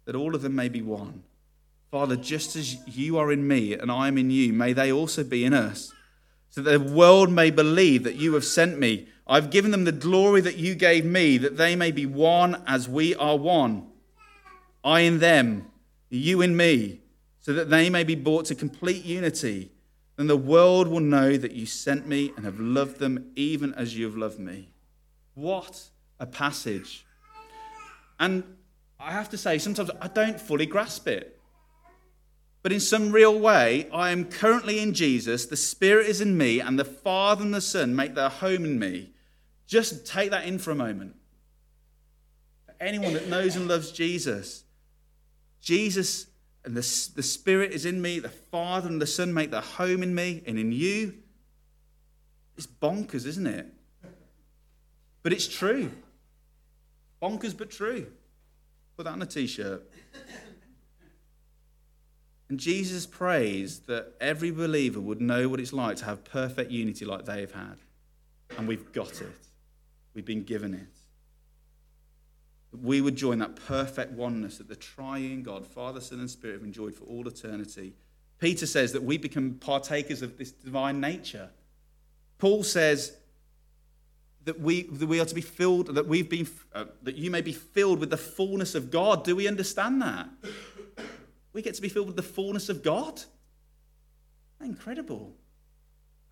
that 0.05 0.15
all 0.15 0.35
of 0.35 0.43
them 0.43 0.55
may 0.55 0.69
be 0.69 0.83
one. 0.83 1.23
Father, 1.91 2.15
just 2.15 2.55
as 2.57 2.87
you 2.87 3.17
are 3.17 3.33
in 3.33 3.49
me 3.49 3.73
and 3.73 3.91
I 3.91 4.09
am 4.09 4.19
in 4.19 4.31
you, 4.31 4.53
may 4.53 4.75
they 4.75 4.93
also 4.93 5.25
be 5.25 5.47
in 5.47 5.55
us, 5.55 5.95
so 6.51 6.61
that 6.61 6.71
the 6.73 6.93
world 6.93 7.33
may 7.33 7.51
believe 7.51 8.05
that 8.05 8.17
you 8.17 8.35
have 8.35 8.45
sent 8.45 8.79
me. 8.79 9.09
I've 9.27 9.49
given 9.49 9.71
them 9.71 9.85
the 9.85 9.93
glory 9.93 10.43
that 10.43 10.59
you 10.59 10.75
gave 10.75 11.07
me, 11.07 11.39
that 11.39 11.57
they 11.57 11.75
may 11.75 11.91
be 11.91 12.05
one 12.05 12.63
as 12.67 12.87
we 12.87 13.15
are 13.15 13.39
one. 13.39 13.87
I 14.85 15.01
in 15.01 15.21
them 15.21 15.65
you 16.11 16.43
and 16.43 16.57
me, 16.57 17.01
so 17.41 17.53
that 17.55 17.71
they 17.71 17.89
may 17.89 18.05
be 18.05 18.15
brought 18.15 18.45
to 18.47 18.55
complete 18.55 19.05
unity. 19.05 19.71
Then 20.17 20.27
the 20.27 20.37
world 20.37 20.89
will 20.89 21.01
know 21.01 21.37
that 21.37 21.53
you 21.53 21.65
sent 21.65 22.07
me 22.07 22.33
and 22.37 22.45
have 22.45 22.61
loved 22.61 22.99
them 22.99 23.31
even 23.37 23.73
as 23.73 23.97
you 23.97 24.05
have 24.05 24.17
loved 24.17 24.39
me. 24.39 24.73
What 25.35 25.89
a 26.19 26.27
passage. 26.27 27.07
And 28.19 28.45
I 28.99 29.13
have 29.13 29.31
to 29.31 29.39
say, 29.39 29.57
sometimes 29.57 29.91
I 30.03 30.09
don't 30.09 30.39
fully 30.39 30.67
grasp 30.67 31.09
it. 31.09 31.41
But 32.63 32.73
in 32.73 32.81
some 32.81 33.13
real 33.13 33.39
way, 33.39 33.89
I 33.91 34.11
am 34.11 34.27
currently 34.27 34.81
in 34.81 34.93
Jesus, 34.93 35.47
the 35.47 35.57
Spirit 35.57 36.07
is 36.07 36.21
in 36.21 36.37
me, 36.37 36.61
and 36.61 36.79
the 36.79 36.85
Father 36.85 37.43
and 37.43 37.55
the 37.55 37.63
Son 37.63 37.97
make 37.97 38.15
their 38.15 38.29
home 38.29 38.67
in 38.67 38.79
me. 38.79 39.15
Just 39.67 40.07
take 40.07 40.31
that 40.33 40.45
in 40.45 40.59
for 40.59 40.71
a 40.71 40.75
moment. 40.75 41.17
Anyone 42.79 43.15
that 43.15 43.29
knows 43.29 43.57
and 43.57 43.67
loves 43.67 43.91
Jesus, 43.91 44.65
Jesus 45.61 46.27
and 46.65 46.77
the, 46.77 47.11
the 47.15 47.23
Spirit 47.23 47.73
is 47.73 47.87
in 47.87 48.01
me, 48.03 48.19
the 48.19 48.29
Father 48.29 48.89
and 48.89 49.01
the 49.01 49.07
Son 49.07 49.33
make 49.33 49.51
their 49.51 49.61
home 49.61 50.03
in 50.03 50.15
me 50.15 50.43
and 50.47 50.59
in 50.59 50.73
you. 50.73 51.15
It's 52.57 52.67
bonkers, 52.67 53.27
isn't 53.27 53.47
it? 53.47 53.67
But 55.23 55.33
it's 55.33 55.49
true. 55.49 55.91
Bonkers, 57.23 57.57
but 57.57 57.71
true. 57.71 58.07
Put 58.97 59.05
that 59.05 59.13
on 59.13 59.23
a 59.23 59.27
t 59.27 59.47
shirt. 59.47 59.83
And 62.49 62.59
Jesus 62.59 63.07
prays 63.07 63.81
that 63.81 64.15
every 64.21 64.51
believer 64.51 65.01
would 65.01 65.21
know 65.21 65.49
what 65.49 65.61
it's 65.61 65.73
like 65.73 65.97
to 65.99 66.05
have 66.07 66.25
perfect 66.25 66.71
unity 66.71 67.05
like 67.05 67.25
they've 67.25 67.53
had. 67.53 67.77
And 68.59 68.67
we've 68.67 68.93
got 68.93 69.21
it, 69.21 69.49
we've 70.15 70.25
been 70.25 70.43
given 70.43 70.75
it 70.75 71.00
we 72.73 73.01
would 73.01 73.17
join 73.17 73.39
that 73.41 73.57
perfect 73.57 74.13
oneness 74.13 74.59
that 74.59 74.69
the 74.69 74.77
triune 74.77 75.43
God, 75.43 75.67
Father, 75.67 76.01
Son, 76.01 76.21
and 76.21 76.31
Spirit 76.31 76.55
have 76.55 76.63
enjoyed 76.63 76.95
for 76.95 77.05
all 77.05 77.27
eternity. 77.27 77.95
Peter 78.39 78.67
says 78.67 78.93
that 78.93 79.03
we 79.03 79.19
become 79.19 79.55
partakers 79.55 80.23
of 80.23 80.39
this 80.39 80.53
divine 80.53 81.01
nature. 81.01 81.51
Paul 82.39 82.63
says 82.63 83.13
that 84.45 84.61
we, 84.61 84.85
that 84.85 85.07
we 85.07 85.21
are 85.21 85.27
to 85.27 85.35
be 85.35 85.41
filled, 85.41 85.95
that 85.95 86.07
we've 86.07 86.31
been, 86.31 86.49
uh, 86.75 86.87
that 87.03 87.17
you 87.17 87.31
may 87.31 87.43
be 87.43 87.53
filled 87.53 87.99
with 87.99 88.11
the 88.11 88.17
fullness 88.17 88.75
of 88.75 88.91
God. 88.91 89.25
Do 89.25 89.37
we 89.37 89.47
understand 89.47 90.01
that? 90.01 90.29
We 91.53 91.63
get 91.63 91.75
to 91.75 91.83
be 91.83 91.89
filled 91.89 92.07
with 92.07 92.17
the 92.17 92.23
fullness 92.23 92.69
of 92.69 92.83
God. 92.83 93.21
Incredible. 94.61 95.35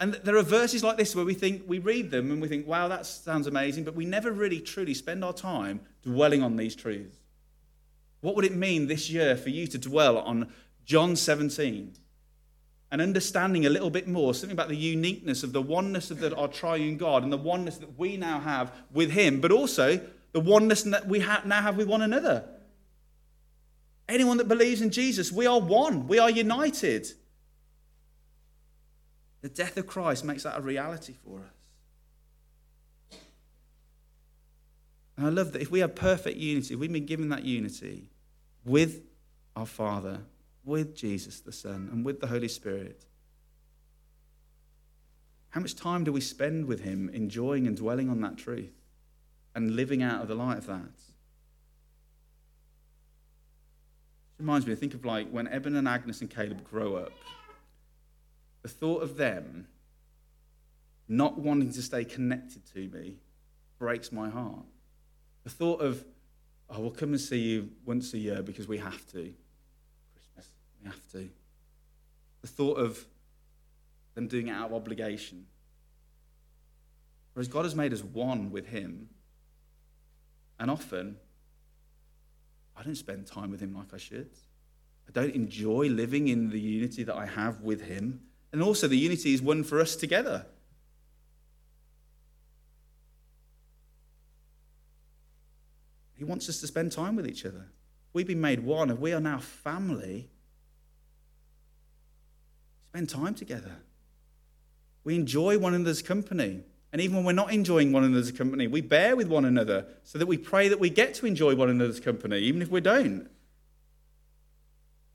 And 0.00 0.14
there 0.14 0.36
are 0.36 0.42
verses 0.42 0.84
like 0.84 0.96
this 0.96 1.16
where 1.16 1.24
we 1.24 1.34
think, 1.34 1.62
we 1.66 1.78
read 1.78 2.10
them 2.10 2.30
and 2.30 2.40
we 2.40 2.48
think, 2.48 2.66
wow, 2.66 2.86
that 2.88 3.04
sounds 3.04 3.46
amazing, 3.46 3.84
but 3.84 3.94
we 3.94 4.04
never 4.04 4.30
really 4.30 4.60
truly 4.60 4.94
spend 4.94 5.24
our 5.24 5.32
time 5.32 5.80
dwelling 6.02 6.42
on 6.42 6.56
these 6.56 6.76
truths. 6.76 7.16
What 8.20 8.36
would 8.36 8.44
it 8.44 8.54
mean 8.54 8.86
this 8.86 9.10
year 9.10 9.36
for 9.36 9.50
you 9.50 9.66
to 9.66 9.78
dwell 9.78 10.18
on 10.18 10.52
John 10.84 11.16
17? 11.16 11.94
and 12.90 13.02
understanding 13.02 13.66
a 13.66 13.70
little 13.70 13.90
bit 13.90 14.08
more 14.08 14.32
something 14.32 14.54
about 14.54 14.68
the 14.68 14.76
uniqueness 14.76 15.42
of 15.42 15.52
the 15.52 15.60
oneness 15.60 16.10
of 16.10 16.20
the, 16.20 16.34
our 16.36 16.48
triune 16.48 16.96
God 16.96 17.22
and 17.22 17.32
the 17.32 17.36
oneness 17.36 17.76
that 17.78 17.98
we 17.98 18.16
now 18.16 18.40
have 18.40 18.72
with 18.92 19.10
Him, 19.10 19.40
but 19.40 19.52
also 19.52 20.00
the 20.32 20.40
oneness 20.40 20.82
that 20.84 21.06
we 21.06 21.20
ha- 21.20 21.42
now 21.44 21.60
have 21.60 21.76
with 21.76 21.88
one 21.88 22.02
another. 22.02 22.44
Anyone 24.08 24.38
that 24.38 24.48
believes 24.48 24.80
in 24.80 24.90
Jesus, 24.90 25.30
we 25.30 25.46
are 25.46 25.60
one, 25.60 26.08
we 26.08 26.18
are 26.18 26.30
united. 26.30 27.06
The 29.40 29.48
death 29.48 29.76
of 29.76 29.86
Christ 29.86 30.24
makes 30.24 30.42
that 30.42 30.58
a 30.58 30.60
reality 30.60 31.14
for 31.24 31.40
us. 31.40 33.18
And 35.16 35.26
I 35.26 35.30
love 35.30 35.52
that 35.52 35.62
if 35.62 35.70
we 35.70 35.80
have 35.80 35.94
perfect 35.94 36.38
unity, 36.38 36.76
we've 36.76 36.92
been 36.92 37.06
given 37.06 37.28
that 37.30 37.44
unity 37.44 38.08
with 38.64 39.02
our 39.56 39.66
Father, 39.66 40.20
with 40.64 40.94
Jesus 40.94 41.40
the 41.40 41.52
Son, 41.52 41.88
and 41.92 42.04
with 42.04 42.20
the 42.20 42.28
Holy 42.28 42.48
Spirit. 42.48 43.04
How 45.50 45.60
much 45.60 45.74
time 45.74 46.04
do 46.04 46.12
we 46.12 46.20
spend 46.20 46.66
with 46.66 46.80
Him 46.80 47.08
enjoying 47.12 47.66
and 47.66 47.76
dwelling 47.76 48.08
on 48.10 48.20
that 48.20 48.36
truth 48.36 48.70
and 49.54 49.74
living 49.74 50.02
out 50.02 50.22
of 50.22 50.28
the 50.28 50.36
light 50.36 50.58
of 50.58 50.66
that? 50.66 50.82
It 54.38 54.42
reminds 54.42 54.66
me, 54.66 54.74
think 54.76 54.94
of 54.94 55.04
like 55.04 55.28
when 55.30 55.48
Eben 55.48 55.74
and 55.74 55.88
Agnes 55.88 56.20
and 56.20 56.30
Caleb 56.30 56.62
grow 56.62 56.94
up, 56.94 57.12
the 58.68 58.74
thought 58.74 59.02
of 59.02 59.16
them 59.16 59.66
not 61.08 61.38
wanting 61.38 61.72
to 61.72 61.80
stay 61.80 62.04
connected 62.04 62.66
to 62.74 62.86
me 62.88 63.16
breaks 63.78 64.12
my 64.12 64.28
heart. 64.28 64.66
The 65.44 65.48
thought 65.48 65.80
of, 65.80 66.04
oh, 66.68 66.80
we'll 66.80 66.90
come 66.90 67.12
and 67.12 67.20
see 67.20 67.38
you 67.38 67.70
once 67.86 68.12
a 68.12 68.18
year 68.18 68.42
because 68.42 68.68
we 68.68 68.76
have 68.76 69.06
to. 69.12 69.32
Christmas, 70.12 70.52
we 70.82 70.86
have 70.86 71.12
to. 71.12 71.30
The 72.42 72.46
thought 72.46 72.76
of 72.76 73.06
them 74.14 74.28
doing 74.28 74.48
it 74.48 74.52
out 74.52 74.66
of 74.66 74.74
obligation. 74.74 75.46
Whereas 77.32 77.48
God 77.48 77.64
has 77.64 77.74
made 77.74 77.94
us 77.94 78.04
one 78.04 78.50
with 78.50 78.66
Him. 78.66 79.08
And 80.60 80.70
often, 80.70 81.16
I 82.76 82.82
don't 82.82 82.96
spend 82.96 83.26
time 83.26 83.50
with 83.50 83.62
Him 83.62 83.74
like 83.74 83.94
I 83.94 83.98
should. 83.98 84.28
I 85.08 85.12
don't 85.12 85.34
enjoy 85.34 85.88
living 85.88 86.28
in 86.28 86.50
the 86.50 86.60
unity 86.60 87.02
that 87.04 87.16
I 87.16 87.24
have 87.24 87.62
with 87.62 87.80
Him. 87.80 88.20
And 88.52 88.62
also, 88.62 88.88
the 88.88 88.96
unity 88.96 89.34
is 89.34 89.42
one 89.42 89.62
for 89.62 89.80
us 89.80 89.94
together. 89.94 90.46
He 96.14 96.24
wants 96.24 96.48
us 96.48 96.60
to 96.60 96.66
spend 96.66 96.92
time 96.92 97.14
with 97.14 97.26
each 97.26 97.44
other. 97.44 97.66
We've 98.12 98.26
been 98.26 98.40
made 98.40 98.64
one, 98.64 98.90
and 98.90 98.98
we 98.98 99.12
are 99.12 99.20
now 99.20 99.38
family. 99.38 100.28
Spend 102.90 103.08
time 103.08 103.34
together. 103.34 103.76
We 105.04 105.14
enjoy 105.14 105.58
one 105.58 105.74
another's 105.74 106.02
company. 106.02 106.64
And 106.92 107.02
even 107.02 107.16
when 107.16 107.24
we're 107.24 107.32
not 107.32 107.52
enjoying 107.52 107.92
one 107.92 108.02
another's 108.02 108.32
company, 108.32 108.66
we 108.66 108.80
bear 108.80 109.14
with 109.14 109.28
one 109.28 109.44
another 109.44 109.86
so 110.04 110.18
that 110.18 110.26
we 110.26 110.38
pray 110.38 110.68
that 110.68 110.80
we 110.80 110.88
get 110.88 111.14
to 111.14 111.26
enjoy 111.26 111.54
one 111.54 111.68
another's 111.68 112.00
company, 112.00 112.38
even 112.40 112.62
if 112.62 112.70
we 112.70 112.80
don't. 112.80 113.28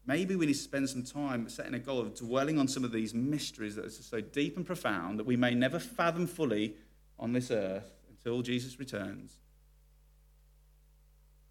Maybe 0.05 0.35
we 0.35 0.45
need 0.45 0.53
to 0.53 0.59
spend 0.59 0.89
some 0.89 1.03
time 1.03 1.47
setting 1.47 1.73
a 1.73 1.79
goal 1.79 1.99
of 1.99 2.13
dwelling 2.13 2.59
on 2.59 2.67
some 2.67 2.83
of 2.83 2.91
these 2.91 3.13
mysteries 3.13 3.75
that 3.75 3.85
are 3.85 3.89
so 3.89 4.19
deep 4.19 4.57
and 4.57 4.65
profound 4.65 5.17
that 5.17 5.25
we 5.25 5.37
may 5.37 5.55
never 5.55 5.79
fathom 5.79 6.27
fully 6.27 6.75
on 7.17 7.31
this 7.31 7.51
earth 7.51 7.89
until 8.09 8.41
Jesus 8.41 8.79
returns. 8.79 9.37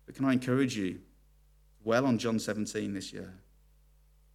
But 0.04 0.16
can 0.16 0.26
I 0.26 0.32
encourage 0.32 0.76
you, 0.76 1.00
well 1.82 2.04
on 2.04 2.18
John 2.18 2.38
17 2.38 2.92
this 2.92 3.12
year? 3.12 3.32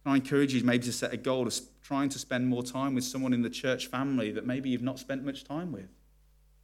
Can 0.02 0.12
I 0.12 0.16
encourage 0.16 0.52
you 0.52 0.64
maybe 0.64 0.84
to 0.84 0.92
set 0.92 1.12
a 1.12 1.16
goal 1.16 1.46
of 1.46 1.54
trying 1.82 2.08
to 2.08 2.18
spend 2.18 2.48
more 2.48 2.62
time 2.62 2.94
with 2.94 3.04
someone 3.04 3.32
in 3.32 3.42
the 3.42 3.50
church 3.50 3.86
family 3.86 4.32
that 4.32 4.46
maybe 4.46 4.70
you've 4.70 4.82
not 4.82 4.98
spent 4.98 5.24
much 5.24 5.44
time 5.44 5.70
with? 5.70 5.90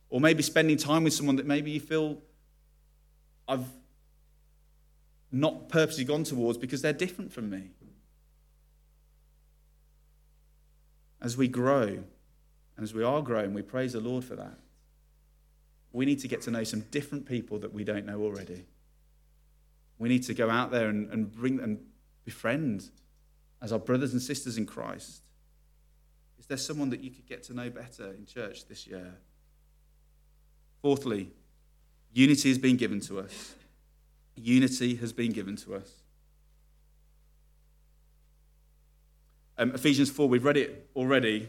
Or 0.08 0.20
maybe 0.20 0.42
spending 0.42 0.76
time 0.76 1.04
with 1.04 1.12
someone 1.12 1.36
that 1.36 1.46
maybe 1.46 1.70
you 1.70 1.80
feel 1.80 2.18
I've 3.46 3.66
not 5.34 5.68
purposely 5.68 6.04
gone 6.04 6.24
towards 6.24 6.58
because 6.58 6.80
they're 6.80 6.92
different 6.92 7.32
from 7.32 7.50
me. 7.50 7.70
As 11.20 11.36
we 11.36 11.48
grow, 11.48 11.86
and 12.76 12.82
as 12.82 12.94
we 12.94 13.02
are 13.02 13.22
growing, 13.22 13.54
we 13.54 13.62
praise 13.62 13.94
the 13.94 14.00
Lord 14.00 14.24
for 14.24 14.36
that. 14.36 14.58
We 15.92 16.04
need 16.04 16.20
to 16.20 16.28
get 16.28 16.42
to 16.42 16.50
know 16.50 16.64
some 16.64 16.80
different 16.90 17.26
people 17.26 17.58
that 17.60 17.72
we 17.72 17.84
don't 17.84 18.06
know 18.06 18.20
already. 18.20 18.64
We 19.98 20.08
need 20.08 20.24
to 20.24 20.34
go 20.34 20.50
out 20.50 20.70
there 20.70 20.88
and, 20.88 21.10
and 21.10 21.30
bring 21.30 21.60
and 21.60 21.78
befriend 22.24 22.90
as 23.62 23.72
our 23.72 23.78
brothers 23.78 24.12
and 24.12 24.20
sisters 24.20 24.58
in 24.58 24.66
Christ. 24.66 25.22
Is 26.38 26.46
there 26.46 26.58
someone 26.58 26.90
that 26.90 27.02
you 27.02 27.10
could 27.10 27.26
get 27.26 27.42
to 27.44 27.54
know 27.54 27.70
better 27.70 28.12
in 28.12 28.26
church 28.26 28.68
this 28.68 28.86
year? 28.86 29.14
Fourthly, 30.82 31.30
unity 32.12 32.50
is 32.50 32.58
being 32.58 32.76
given 32.76 33.00
to 33.00 33.20
us. 33.20 33.54
Unity 34.36 34.96
has 34.96 35.12
been 35.12 35.32
given 35.32 35.56
to 35.56 35.74
us. 35.74 36.02
Um, 39.56 39.72
Ephesians 39.72 40.10
4, 40.10 40.28
we've 40.28 40.44
read 40.44 40.56
it 40.56 40.90
already, 40.96 41.48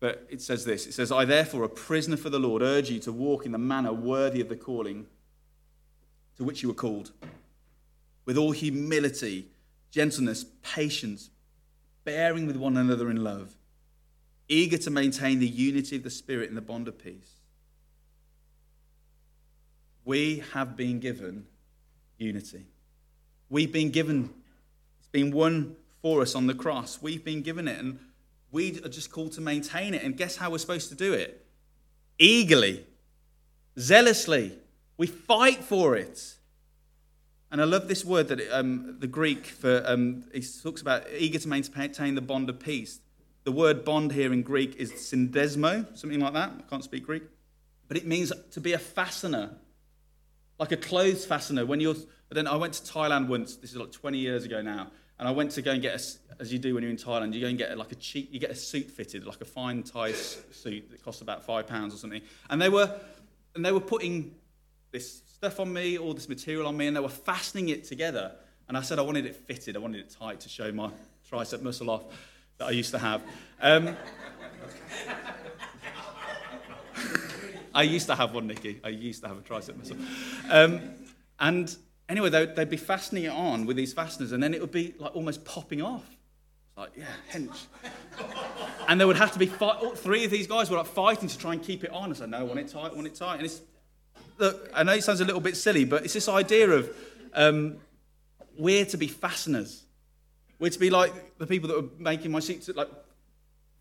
but 0.00 0.26
it 0.28 0.42
says 0.42 0.64
this 0.64 0.86
It 0.86 0.92
says, 0.92 1.10
I 1.10 1.24
therefore, 1.24 1.64
a 1.64 1.68
prisoner 1.68 2.16
for 2.16 2.28
the 2.28 2.38
Lord, 2.38 2.62
urge 2.62 2.90
you 2.90 2.98
to 3.00 3.12
walk 3.12 3.46
in 3.46 3.52
the 3.52 3.58
manner 3.58 3.92
worthy 3.92 4.40
of 4.40 4.48
the 4.48 4.56
calling 4.56 5.06
to 6.36 6.44
which 6.44 6.62
you 6.62 6.68
were 6.68 6.74
called, 6.74 7.12
with 8.24 8.36
all 8.36 8.52
humility, 8.52 9.48
gentleness, 9.90 10.44
patience, 10.62 11.30
bearing 12.04 12.46
with 12.46 12.56
one 12.56 12.76
another 12.76 13.10
in 13.10 13.22
love, 13.22 13.54
eager 14.48 14.78
to 14.78 14.90
maintain 14.90 15.38
the 15.38 15.46
unity 15.46 15.96
of 15.96 16.02
the 16.02 16.10
Spirit 16.10 16.48
in 16.48 16.54
the 16.54 16.60
bond 16.60 16.88
of 16.88 16.98
peace. 16.98 17.40
We 20.04 20.42
have 20.52 20.76
been 20.76 20.98
given 20.98 21.46
unity. 22.18 22.66
We've 23.48 23.72
been 23.72 23.90
given, 23.90 24.30
it's 24.98 25.08
been 25.08 25.30
won 25.30 25.76
for 26.00 26.22
us 26.22 26.34
on 26.34 26.46
the 26.46 26.54
cross. 26.54 27.00
We've 27.00 27.24
been 27.24 27.42
given 27.42 27.68
it, 27.68 27.78
and 27.78 27.98
we 28.50 28.80
are 28.84 28.88
just 28.88 29.10
called 29.10 29.32
to 29.32 29.40
maintain 29.40 29.94
it. 29.94 30.02
And 30.02 30.16
guess 30.16 30.36
how 30.36 30.50
we're 30.50 30.58
supposed 30.58 30.88
to 30.90 30.94
do 30.94 31.12
it? 31.12 31.46
Eagerly, 32.18 32.86
zealously. 33.78 34.58
We 34.96 35.06
fight 35.06 35.64
for 35.64 35.96
it. 35.96 36.36
And 37.50 37.60
I 37.60 37.64
love 37.64 37.86
this 37.86 38.02
word 38.02 38.28
that 38.28 38.40
um, 38.50 38.96
the 38.98 39.06
Greek 39.06 39.44
for 39.44 39.82
um, 39.86 40.24
it 40.32 40.46
talks 40.62 40.80
about 40.80 41.04
eager 41.14 41.38
to 41.38 41.48
maintain 41.48 42.14
the 42.14 42.22
bond 42.22 42.48
of 42.48 42.58
peace. 42.58 43.00
The 43.44 43.52
word 43.52 43.84
bond 43.84 44.12
here 44.12 44.32
in 44.32 44.42
Greek 44.42 44.76
is 44.76 44.92
syndesmo, 44.92 45.96
something 45.98 46.20
like 46.20 46.32
that. 46.32 46.52
I 46.58 46.62
can't 46.70 46.82
speak 46.82 47.04
Greek, 47.04 47.24
but 47.88 47.98
it 47.98 48.06
means 48.06 48.32
to 48.52 48.60
be 48.60 48.72
a 48.72 48.78
fastener, 48.78 49.56
like 50.62 50.70
a 50.70 50.76
clothes 50.76 51.26
fastener. 51.26 51.66
When 51.66 51.80
you're, 51.80 51.96
then 52.30 52.46
I 52.46 52.54
went 52.54 52.74
to 52.74 52.92
Thailand 52.92 53.26
once. 53.26 53.56
This 53.56 53.70
is 53.70 53.76
like 53.76 53.90
20 53.90 54.16
years 54.16 54.44
ago 54.44 54.62
now, 54.62 54.92
and 55.18 55.26
I 55.26 55.32
went 55.32 55.50
to 55.52 55.62
go 55.62 55.72
and 55.72 55.82
get 55.82 55.96
a, 55.96 56.40
as 56.40 56.52
you 56.52 56.60
do 56.60 56.74
when 56.74 56.84
you're 56.84 56.92
in 56.92 56.96
Thailand, 56.96 57.34
you 57.34 57.40
go 57.40 57.48
and 57.48 57.58
get 57.58 57.76
like 57.76 57.90
a 57.90 57.96
cheap, 57.96 58.28
you 58.30 58.38
get 58.38 58.50
a 58.50 58.54
suit 58.54 58.88
fitted, 58.88 59.26
like 59.26 59.40
a 59.40 59.44
fine 59.44 59.82
Thai 59.82 60.12
suit 60.12 60.88
that 60.92 61.04
costs 61.04 61.20
about 61.20 61.42
five 61.42 61.66
pounds 61.66 61.92
or 61.92 61.96
something. 61.96 62.22
And 62.48 62.62
they 62.62 62.68
were, 62.68 62.94
and 63.56 63.66
they 63.66 63.72
were 63.72 63.80
putting 63.80 64.36
this 64.92 65.22
stuff 65.34 65.58
on 65.58 65.72
me, 65.72 65.98
all 65.98 66.14
this 66.14 66.28
material 66.28 66.68
on 66.68 66.76
me, 66.76 66.86
and 66.86 66.96
they 66.96 67.00
were 67.00 67.08
fastening 67.08 67.70
it 67.70 67.82
together. 67.82 68.30
And 68.68 68.76
I 68.76 68.82
said 68.82 69.00
I 69.00 69.02
wanted 69.02 69.26
it 69.26 69.34
fitted, 69.34 69.74
I 69.74 69.80
wanted 69.80 69.98
it 69.98 70.10
tight 70.16 70.38
to 70.40 70.48
show 70.48 70.70
my 70.70 70.90
tricep 71.28 71.62
muscle 71.62 71.90
off 71.90 72.04
that 72.58 72.66
I 72.66 72.70
used 72.70 72.92
to 72.92 73.00
have. 73.00 73.20
Um, 73.60 73.96
I 77.74 77.82
used 77.82 78.06
to 78.06 78.14
have 78.14 78.34
one, 78.34 78.46
Nikki. 78.46 78.80
I 78.84 78.88
used 78.88 79.22
to 79.22 79.28
have 79.28 79.38
a 79.38 79.40
tricep 79.40 79.76
muscle. 79.76 79.96
Um, 80.50 80.80
and 81.38 81.74
anyway, 82.08 82.30
they'd, 82.30 82.54
they'd, 82.54 82.70
be 82.70 82.76
fastening 82.76 83.24
it 83.24 83.32
on 83.32 83.66
with 83.66 83.76
these 83.76 83.92
fasteners, 83.92 84.32
and 84.32 84.42
then 84.42 84.54
it 84.54 84.60
would 84.60 84.72
be 84.72 84.94
like 84.98 85.14
almost 85.16 85.44
popping 85.44 85.82
off. 85.82 86.04
It's 86.68 86.78
like, 86.78 86.90
yeah, 86.96 87.04
hench. 87.32 87.66
and 88.88 89.00
there 89.00 89.06
would 89.06 89.16
have 89.16 89.32
to 89.32 89.38
be 89.38 89.46
three 89.46 90.24
of 90.24 90.30
these 90.30 90.46
guys 90.46 90.70
were 90.70 90.76
like 90.76 90.86
fighting 90.86 91.28
to 91.28 91.38
try 91.38 91.52
and 91.52 91.62
keep 91.62 91.84
it 91.84 91.90
on. 91.90 92.10
I 92.10 92.14
said, 92.14 92.30
no, 92.30 92.44
want 92.44 92.60
it 92.60 92.68
tight, 92.68 92.94
want 92.94 93.06
it 93.06 93.14
tight. 93.14 93.36
And 93.36 93.44
it's, 93.44 93.60
look, 94.38 94.70
I 94.74 94.82
know 94.82 94.92
it 94.92 95.04
sounds 95.04 95.20
a 95.20 95.24
little 95.24 95.40
bit 95.40 95.56
silly, 95.56 95.84
but 95.84 96.04
it's 96.04 96.14
this 96.14 96.28
idea 96.28 96.70
of 96.70 96.90
um, 97.34 97.76
we're 98.58 98.84
to 98.86 98.96
be 98.96 99.08
fasteners. 99.08 99.84
We're 100.58 100.70
to 100.70 100.78
be 100.78 100.90
like 100.90 101.38
the 101.38 101.46
people 101.46 101.68
that 101.68 101.78
are 101.78 101.88
making 101.98 102.30
my 102.30 102.40
seats, 102.40 102.68
like 102.74 102.88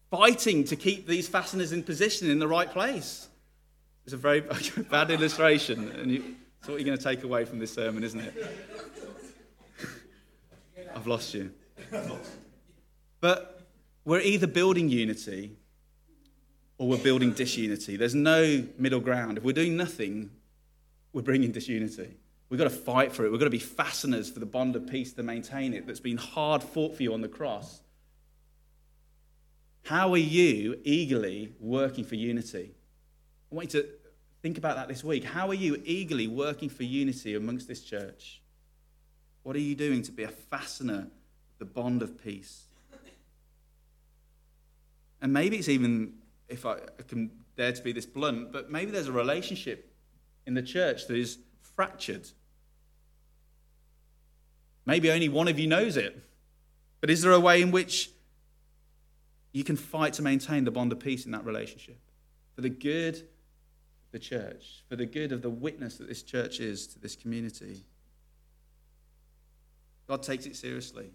fighting 0.10 0.64
to 0.66 0.76
keep 0.76 1.08
these 1.08 1.28
fasteners 1.28 1.72
in 1.72 1.84
position 1.84 2.30
in 2.30 2.40
the 2.40 2.48
right 2.48 2.70
place. 2.70 3.30
It's 4.06 4.14
a 4.14 4.18
very 4.18 4.42
bad 4.90 5.12
illustration, 5.12 5.92
and 5.92 6.12
you, 6.12 6.36
it's 6.60 6.68
what 6.68 6.80
you're 6.80 6.86
going 6.86 6.98
to 6.98 7.04
take 7.04 7.24
away 7.24 7.46
from 7.46 7.60
this 7.60 7.74
sermon, 7.74 8.04
isn't 8.04 8.20
it? 8.20 8.58
I've 10.96 11.08
lost 11.08 11.34
you. 11.34 11.52
But 13.20 13.62
we're 14.06 14.22
either 14.22 14.48
building 14.48 14.90
unity 14.90 15.56
or 16.78 16.90
we're 16.90 16.98
building 16.98 17.34
disunity. 17.34 17.96
There's 17.96 18.16
no 18.16 18.66
middle 18.78 19.00
ground. 19.00 19.38
If 19.38 19.44
we're 19.44 19.54
doing 19.54 19.78
nothing, 19.78 20.32
we're 21.14 21.22
bringing 21.22 21.52
disunity. 21.52 22.18
We've 22.50 22.58
got 22.58 22.66
to 22.66 22.70
fight 22.70 23.14
for 23.14 23.26
it. 23.26 23.32
We've 23.32 23.40
got 23.40 23.46
to 23.46 23.52
be 23.52 23.60
fasteners 23.60 24.30
for 24.30 24.40
the 24.40 24.46
bond 24.46 24.76
of 24.76 24.88
peace 24.88 25.14
to 25.14 25.24
maintain 25.24 25.74
it 25.74 25.88
that's 25.88 26.00
been 26.00 26.18
hard 26.18 26.64
fought 26.64 26.98
for 26.98 27.04
you 27.04 27.14
on 27.14 27.22
the 27.22 27.30
cross. 27.30 27.82
How 29.84 30.12
are 30.12 30.18
you 30.18 30.80
eagerly 30.84 31.54
working 31.60 32.04
for 32.04 32.16
unity? 32.16 32.74
I 33.52 33.56
want 33.56 33.74
you 33.74 33.82
to 33.82 33.88
think 34.42 34.58
about 34.58 34.78
that 34.78 34.88
this 34.88 35.04
week. 35.04 35.24
How 35.24 35.50
are 35.50 35.54
you 35.54 35.82
eagerly 35.84 36.28
working 36.28 36.70
for 36.70 36.84
unity 36.84 37.36
amongst 37.36 37.68
this 37.68 37.82
church? 37.82 38.42
What 39.44 39.56
are 39.56 39.60
you 39.60 39.76
doing 39.76 40.04
to 40.04 40.12
be 40.12 40.24
a 40.24 40.30
fastener 40.30 41.00
of 41.00 41.60
the 41.60 41.66
bond 41.66 42.02
of 42.02 42.24
peace? 42.24 42.66
And 45.22 45.34
maybe 45.34 45.58
it's 45.58 45.70
even, 45.70 46.14
if 46.50 46.66
I 46.66 46.78
can 47.08 47.30
dare 47.56 47.74
to 47.74 47.84
be 47.84 47.92
this 47.92 48.06
blunt, 48.06 48.52
but 48.52 48.72
maybe 48.72 48.92
there's 48.92 49.08
a 49.08 49.12
relationship 49.12 49.94
in 50.48 50.56
the 50.56 50.64
church 50.64 51.08
that 51.08 51.16
is 51.16 51.38
fractured. 51.62 52.28
Maybe 54.86 55.12
only 55.12 55.30
one 55.30 55.48
of 55.48 55.60
you 55.60 55.68
knows 55.68 55.98
it. 55.98 56.24
But 57.02 57.10
is 57.10 57.22
there 57.22 57.32
a 57.32 57.40
way 57.40 57.62
in 57.62 57.72
which 57.72 58.10
you 59.52 59.64
can 59.64 59.76
fight 59.76 60.14
to 60.14 60.22
maintain 60.22 60.64
the 60.64 60.72
bond 60.72 60.92
of 60.92 61.00
peace 61.00 61.26
in 61.26 61.32
that 61.32 61.46
relationship 61.46 62.00
for 62.56 62.62
the 62.62 62.70
good 62.70 63.28
the 64.12 64.20
church, 64.20 64.84
for 64.90 64.96
the 64.96 65.06
good 65.06 65.32
of 65.32 65.42
the 65.42 65.50
witness 65.50 65.98
that 65.98 66.08
this 66.08 66.24
church 66.24 66.60
is 66.60 66.88
to 66.88 67.00
this 67.00 67.16
community? 67.16 67.86
God 70.08 70.24
takes 70.24 70.46
it 70.46 70.56
seriously. 70.56 71.12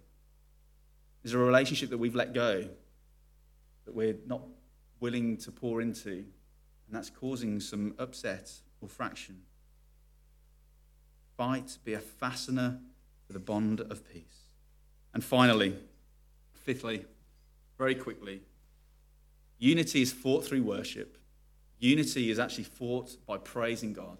There's 1.22 1.34
a 1.34 1.38
relationship 1.38 1.90
that 1.90 1.98
we've 1.98 2.14
let 2.14 2.32
go 2.32 2.68
that 3.84 3.94
we're 3.94 4.16
not 4.26 4.42
willing 5.00 5.36
to 5.38 5.52
pour 5.52 5.80
into, 5.80 6.10
and 6.10 6.90
that's 6.90 7.10
causing 7.10 7.60
some 7.60 7.94
upset 7.98 8.50
or 8.80 8.88
fraction? 8.88 9.42
Fight, 11.36 11.78
be 11.84 11.94
a 11.94 12.00
fastener 12.00 12.80
for 13.26 13.32
the 13.32 13.38
bond 13.38 13.80
of 13.80 14.08
peace. 14.12 14.50
And 15.12 15.22
finally, 15.22 15.76
fifthly, 16.54 17.04
very 17.78 17.94
quickly, 17.94 18.42
unity 19.58 20.02
is 20.02 20.12
fought 20.12 20.44
through 20.44 20.62
worship. 20.62 21.18
Unity 21.78 22.30
is 22.30 22.38
actually 22.38 22.64
fought 22.64 23.16
by 23.26 23.38
praising 23.38 23.92
God. 23.92 24.18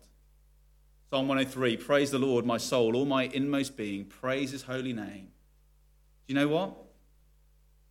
Psalm 1.08 1.28
103 1.28 1.76
Praise 1.76 2.10
the 2.10 2.18
Lord, 2.18 2.44
my 2.44 2.58
soul, 2.58 2.96
all 2.96 3.04
my 3.04 3.24
inmost 3.24 3.76
being, 3.76 4.04
praise 4.04 4.50
his 4.50 4.62
holy 4.62 4.92
name. 4.92 5.28
Do 6.26 6.34
you 6.34 6.34
know 6.34 6.48
what? 6.48 6.74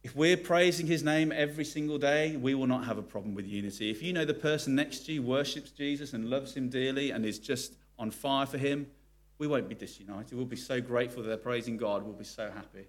If 0.03 0.15
we're 0.15 0.37
praising 0.37 0.85
his 0.85 1.03
name 1.03 1.31
every 1.31 1.65
single 1.65 1.97
day, 1.97 2.35
we 2.35 2.53
will 2.53 2.67
not 2.67 2.85
have 2.85 2.99
a 2.99 3.01
problem 3.01 3.33
with 3.33 3.47
unity. 3.47 3.89
If 3.89 4.03
you 4.03 4.13
know 4.13 4.23
the 4.23 4.35
person 4.35 4.75
next 4.75 5.05
to 5.05 5.13
you 5.13 5.23
worships 5.23 5.71
Jesus 5.71 6.13
and 6.13 6.29
loves 6.29 6.53
him 6.53 6.69
dearly 6.69 7.09
and 7.09 7.25
is 7.25 7.39
just 7.39 7.73
on 7.97 8.11
fire 8.11 8.45
for 8.45 8.59
him, 8.59 8.85
we 9.39 9.47
won't 9.47 9.67
be 9.67 9.73
disunited. 9.73 10.37
We'll 10.37 10.45
be 10.45 10.55
so 10.55 10.79
grateful 10.79 11.23
that 11.23 11.29
they're 11.29 11.37
praising 11.37 11.77
God. 11.77 12.03
We'll 12.03 12.13
be 12.13 12.23
so 12.23 12.51
happy. 12.51 12.85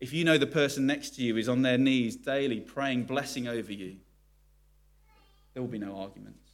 If 0.00 0.12
you 0.12 0.24
know 0.24 0.36
the 0.36 0.46
person 0.46 0.86
next 0.86 1.10
to 1.10 1.22
you 1.22 1.36
is 1.36 1.48
on 1.48 1.62
their 1.62 1.78
knees 1.78 2.16
daily 2.16 2.58
praying 2.58 3.04
blessing 3.04 3.46
over 3.46 3.72
you, 3.72 3.98
there 5.52 5.62
will 5.62 5.68
be 5.68 5.78
no 5.78 5.96
arguments. 5.96 6.48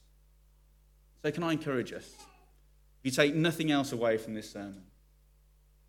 So, 1.23 1.31
can 1.31 1.43
I 1.43 1.51
encourage 1.51 1.93
us? 1.93 2.05
If 2.05 3.03
you 3.03 3.11
take 3.11 3.35
nothing 3.35 3.71
else 3.71 3.91
away 3.91 4.17
from 4.17 4.33
this 4.33 4.49
sermon, 4.49 4.83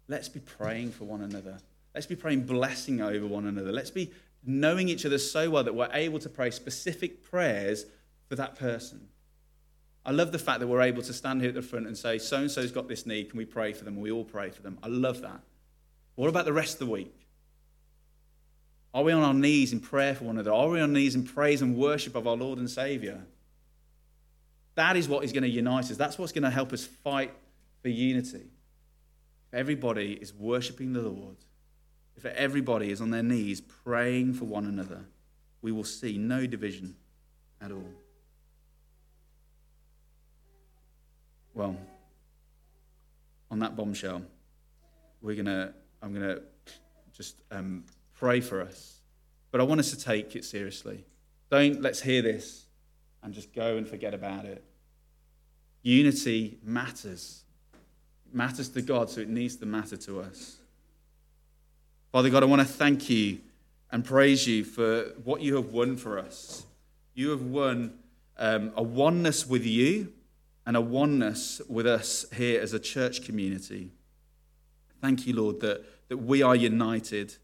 let's 0.09 0.29
be 0.29 0.41
praying 0.41 0.93
for 0.93 1.05
one 1.05 1.23
another. 1.23 1.59
Let's 1.95 2.07
be 2.07 2.17
praying 2.17 2.47
blessing 2.47 3.01
over 3.01 3.27
one 3.27 3.47
another. 3.47 3.73
Let's 3.73 3.91
be 3.91 4.13
knowing 4.45 4.89
each 4.89 5.05
other 5.05 5.19
so 5.19 5.51
well 5.51 5.65
that 5.65 5.75
we're 5.75 5.91
able 5.93 6.19
to 6.21 6.29
pray 6.29 6.51
specific 6.51 7.25
prayers 7.25 7.87
for 8.29 8.37
that 8.37 8.57
person. 8.57 9.09
I 10.05 10.13
love 10.13 10.33
the 10.33 10.39
fact 10.39 10.61
that 10.61 10.67
we're 10.67 10.83
able 10.83 11.03
to 11.03 11.13
stand 11.13 11.41
here 11.41 11.49
at 11.49 11.55
the 11.55 11.63
front 11.63 11.87
and 11.87 11.97
say, 11.97 12.19
so 12.19 12.39
and 12.39 12.51
so's 12.51 12.73
got 12.73 12.89
this 12.89 13.05
need, 13.05 13.31
can 13.31 13.39
we 13.39 13.45
pray 13.45 13.73
for 13.73 13.85
them? 13.85 14.01
We 14.01 14.11
all 14.11 14.25
pray 14.25 14.51
for 14.51 14.63
them. 14.63 14.79
I 14.83 14.89
love 14.89 15.21
that. 15.23 15.41
What 16.15 16.29
about 16.29 16.45
the 16.45 16.53
rest 16.53 16.75
of 16.75 16.79
the 16.81 16.93
week? 16.93 17.28
Are 18.99 19.05
we 19.05 19.13
on 19.13 19.23
our 19.23 19.33
knees 19.33 19.73
in 19.73 19.79
prayer 19.79 20.13
for 20.13 20.25
one 20.25 20.39
another? 20.39 20.53
Are 20.53 20.69
we 20.69 20.81
on 20.81 20.91
our 20.91 20.93
knees 20.93 21.15
in 21.15 21.23
praise 21.23 21.63
and 21.63 21.77
worship 21.77 22.17
of 22.17 22.27
our 22.27 22.35
Lord 22.35 22.59
and 22.59 22.69
Saviour? 22.69 23.21
That 24.75 24.97
is 24.97 25.09
what 25.09 25.23
is 25.23 25.33
going 25.33 25.45
to 25.45 25.49
unite 25.49 25.85
us. 25.85 25.97
That's 25.97 26.19
what's 26.19 26.33
going 26.33 26.43
to 26.43 26.51
help 26.51 26.73
us 26.73 26.85
fight 26.85 27.33
for 27.81 27.91
unity. 27.91 28.49
If 29.47 29.55
everybody 29.55 30.15
is 30.15 30.35
worshipping 30.35 30.95
the 30.95 31.03
Lord, 31.03 31.37
if 32.17 32.27
everybody 32.27 32.91
is 32.91 33.01
on 33.01 33.11
their 33.11 33.23
knees 33.23 33.61
praying 33.61 34.35
for 34.35 34.47
one 34.47 34.67
another, 34.67 35.05
we 35.63 35.71
will 35.71 35.85
see 35.85 36.19
no 36.19 36.45
division 36.49 36.97
at 37.61 37.71
all. 37.71 37.95
Well, 41.55 41.77
on 43.49 43.61
that 43.61 43.77
bombshell, 43.77 44.23
we're 45.23 45.37
gonna. 45.37 45.73
I'm 46.03 46.13
gonna 46.13 46.41
just 47.13 47.37
um, 47.53 47.85
pray 48.19 48.41
for 48.41 48.61
us, 48.61 49.01
but 49.51 49.61
I 49.61 49.65
want 49.65 49.81
us 49.81 49.91
to 49.91 49.99
take 49.99 50.35
it 50.35 50.45
seriously. 50.45 51.05
Don't 51.51 51.81
let's 51.81 52.01
hear 52.01 52.21
this 52.21 52.67
and 53.23 53.33
just 53.33 53.55
go 53.55 53.77
and 53.77 53.87
forget 53.87 54.15
about 54.15 54.45
it. 54.45 54.65
Unity 55.83 56.59
matters. 56.63 57.45
It 58.27 58.35
matters 58.35 58.69
to 58.71 58.83
God, 58.83 59.09
so 59.09 59.21
it 59.21 59.29
needs 59.29 59.57
to 59.57 59.67
matter 59.67 59.97
to 59.97 60.21
us. 60.21 60.57
Father 62.13 62.31
God, 62.31 62.43
I 62.43 62.47
want 62.47 62.63
to 62.63 62.69
thank 62.69 63.09
you 63.09 63.39
and 63.91 64.05
praise 64.05 64.47
you 64.47 64.65
for 64.65 65.13
what 65.25 65.41
you 65.41 65.57
have 65.57 65.73
won 65.73 65.97
for 65.97 66.19
us. 66.19 66.65
You 67.15 67.31
have 67.31 67.43
won 67.43 67.99
um, 68.37 68.73
a 68.77 68.83
oneness 68.83 69.47
with 69.47 69.65
you 69.65 70.13
and 70.67 70.77
a 70.77 70.81
oneness 70.81 71.63
with 71.69 71.87
us 71.87 72.27
here 72.35 72.61
as 72.61 72.73
a 72.73 72.79
church 72.79 73.25
community. 73.25 73.91
Thank 75.01 75.27
you, 75.27 75.35
Lord, 75.35 75.61
that, 75.61 75.85
that 76.09 76.19
we 76.19 76.43
are 76.43 76.57
united, 76.57 77.37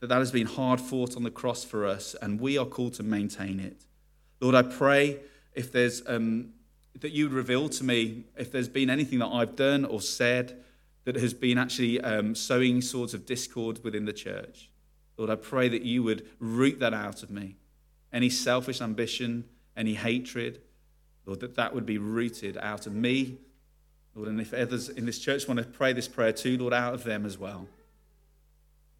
that 0.00 0.08
that 0.08 0.18
has 0.18 0.30
been 0.30 0.46
hard 0.46 0.80
fought 0.80 1.16
on 1.16 1.22
the 1.22 1.30
cross 1.30 1.64
for 1.64 1.86
us, 1.86 2.14
and 2.20 2.40
we 2.40 2.56
are 2.56 2.66
called 2.66 2.94
to 2.94 3.02
maintain 3.02 3.60
it. 3.60 3.84
Lord, 4.40 4.54
I 4.54 4.62
pray 4.62 5.20
if 5.54 5.72
there's 5.72 6.02
um, 6.06 6.52
that 7.00 7.12
you 7.12 7.24
would 7.24 7.32
reveal 7.32 7.68
to 7.68 7.84
me 7.84 8.24
if 8.36 8.50
there's 8.50 8.68
been 8.68 8.90
anything 8.90 9.18
that 9.20 9.28
I've 9.28 9.56
done 9.56 9.84
or 9.84 10.00
said 10.00 10.64
that 11.04 11.16
has 11.16 11.32
been 11.32 11.58
actually 11.58 12.00
um, 12.00 12.34
sowing 12.34 12.80
sorts 12.80 13.14
of 13.14 13.24
discord 13.26 13.82
within 13.82 14.04
the 14.04 14.12
church. 14.12 14.70
Lord, 15.16 15.30
I 15.30 15.36
pray 15.36 15.68
that 15.68 15.82
you 15.82 16.02
would 16.02 16.26
root 16.38 16.80
that 16.80 16.94
out 16.94 17.22
of 17.22 17.30
me. 17.30 17.56
Any 18.12 18.30
selfish 18.30 18.80
ambition, 18.80 19.44
any 19.76 19.94
hatred, 19.94 20.60
Lord, 21.26 21.40
that 21.40 21.56
that 21.56 21.74
would 21.74 21.86
be 21.86 21.98
rooted 21.98 22.56
out 22.58 22.86
of 22.86 22.94
me. 22.94 23.38
Lord, 24.14 24.28
and 24.28 24.40
if 24.40 24.54
others 24.54 24.88
in 24.88 25.06
this 25.06 25.18
church 25.18 25.46
want 25.46 25.58
to 25.58 25.66
pray 25.66 25.92
this 25.92 26.08
prayer 26.08 26.32
too, 26.32 26.56
Lord, 26.56 26.72
out 26.72 26.94
of 26.94 27.04
them 27.04 27.26
as 27.26 27.38
well. 27.38 27.66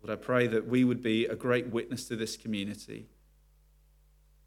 Lord, 0.02 0.18
I 0.18 0.22
pray 0.22 0.46
that 0.46 0.66
we 0.66 0.84
would 0.84 1.02
be 1.02 1.26
a 1.26 1.34
great 1.34 1.68
witness 1.68 2.06
to 2.08 2.16
this 2.16 2.36
community, 2.36 3.06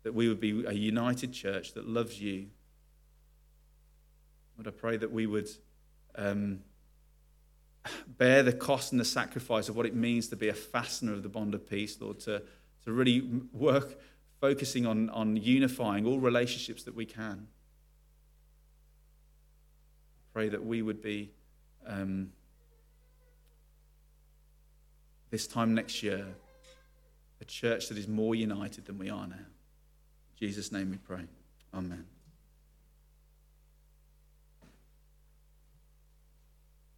that 0.04 0.14
we 0.14 0.28
would 0.28 0.40
be 0.40 0.66
a 0.66 0.74
united 0.74 1.34
church 1.34 1.74
that 1.74 1.88
loves 1.88 2.22
you. 2.22 2.48
Lord, 4.58 4.68
I 4.68 4.72
pray 4.72 4.98
that 4.98 5.12
we 5.12 5.28
would 5.28 5.50
um, 6.16 6.62
bear 8.08 8.44
the 8.44 8.54
cost 8.54 8.92
and 8.92 9.00
the 9.00 9.06
sacrifice 9.06 9.70
of 9.70 9.76
what 9.76 9.86
it 9.86 9.96
means 9.96 10.28
to 10.30 10.36
be 10.36 10.50
a 10.50 10.54
fastener 10.54 11.14
of 11.14 11.24
the 11.24 11.30
bond 11.30 11.54
of 11.54 11.70
peace, 11.70 12.00
Lord, 12.00 12.20
to, 12.22 12.44
to 12.86 12.92
really 12.92 13.22
work 13.52 14.00
focusing 14.40 14.86
on, 14.86 15.10
on 15.12 15.36
unifying 15.36 16.06
all 16.06 16.20
relationships 16.20 16.84
that 16.84 16.96
we 16.96 17.06
can. 17.06 17.48
Pray 20.34 20.50
that 20.50 20.66
we 20.66 20.82
would 20.82 21.02
be, 21.02 21.32
um, 21.86 22.32
this 25.32 25.48
time 25.48 25.74
next 25.74 26.04
year, 26.04 26.28
a 27.40 27.46
church 27.46 27.88
that 27.90 27.98
is 27.98 28.08
more 28.08 28.36
united 28.36 28.86
than 28.86 29.00
we 29.00 29.10
are 29.10 29.26
now. 29.26 29.36
In 29.36 30.38
Jesus' 30.38 30.72
name 30.72 30.92
we 30.92 30.98
pray. 30.98 31.24
Amen. 31.74 32.06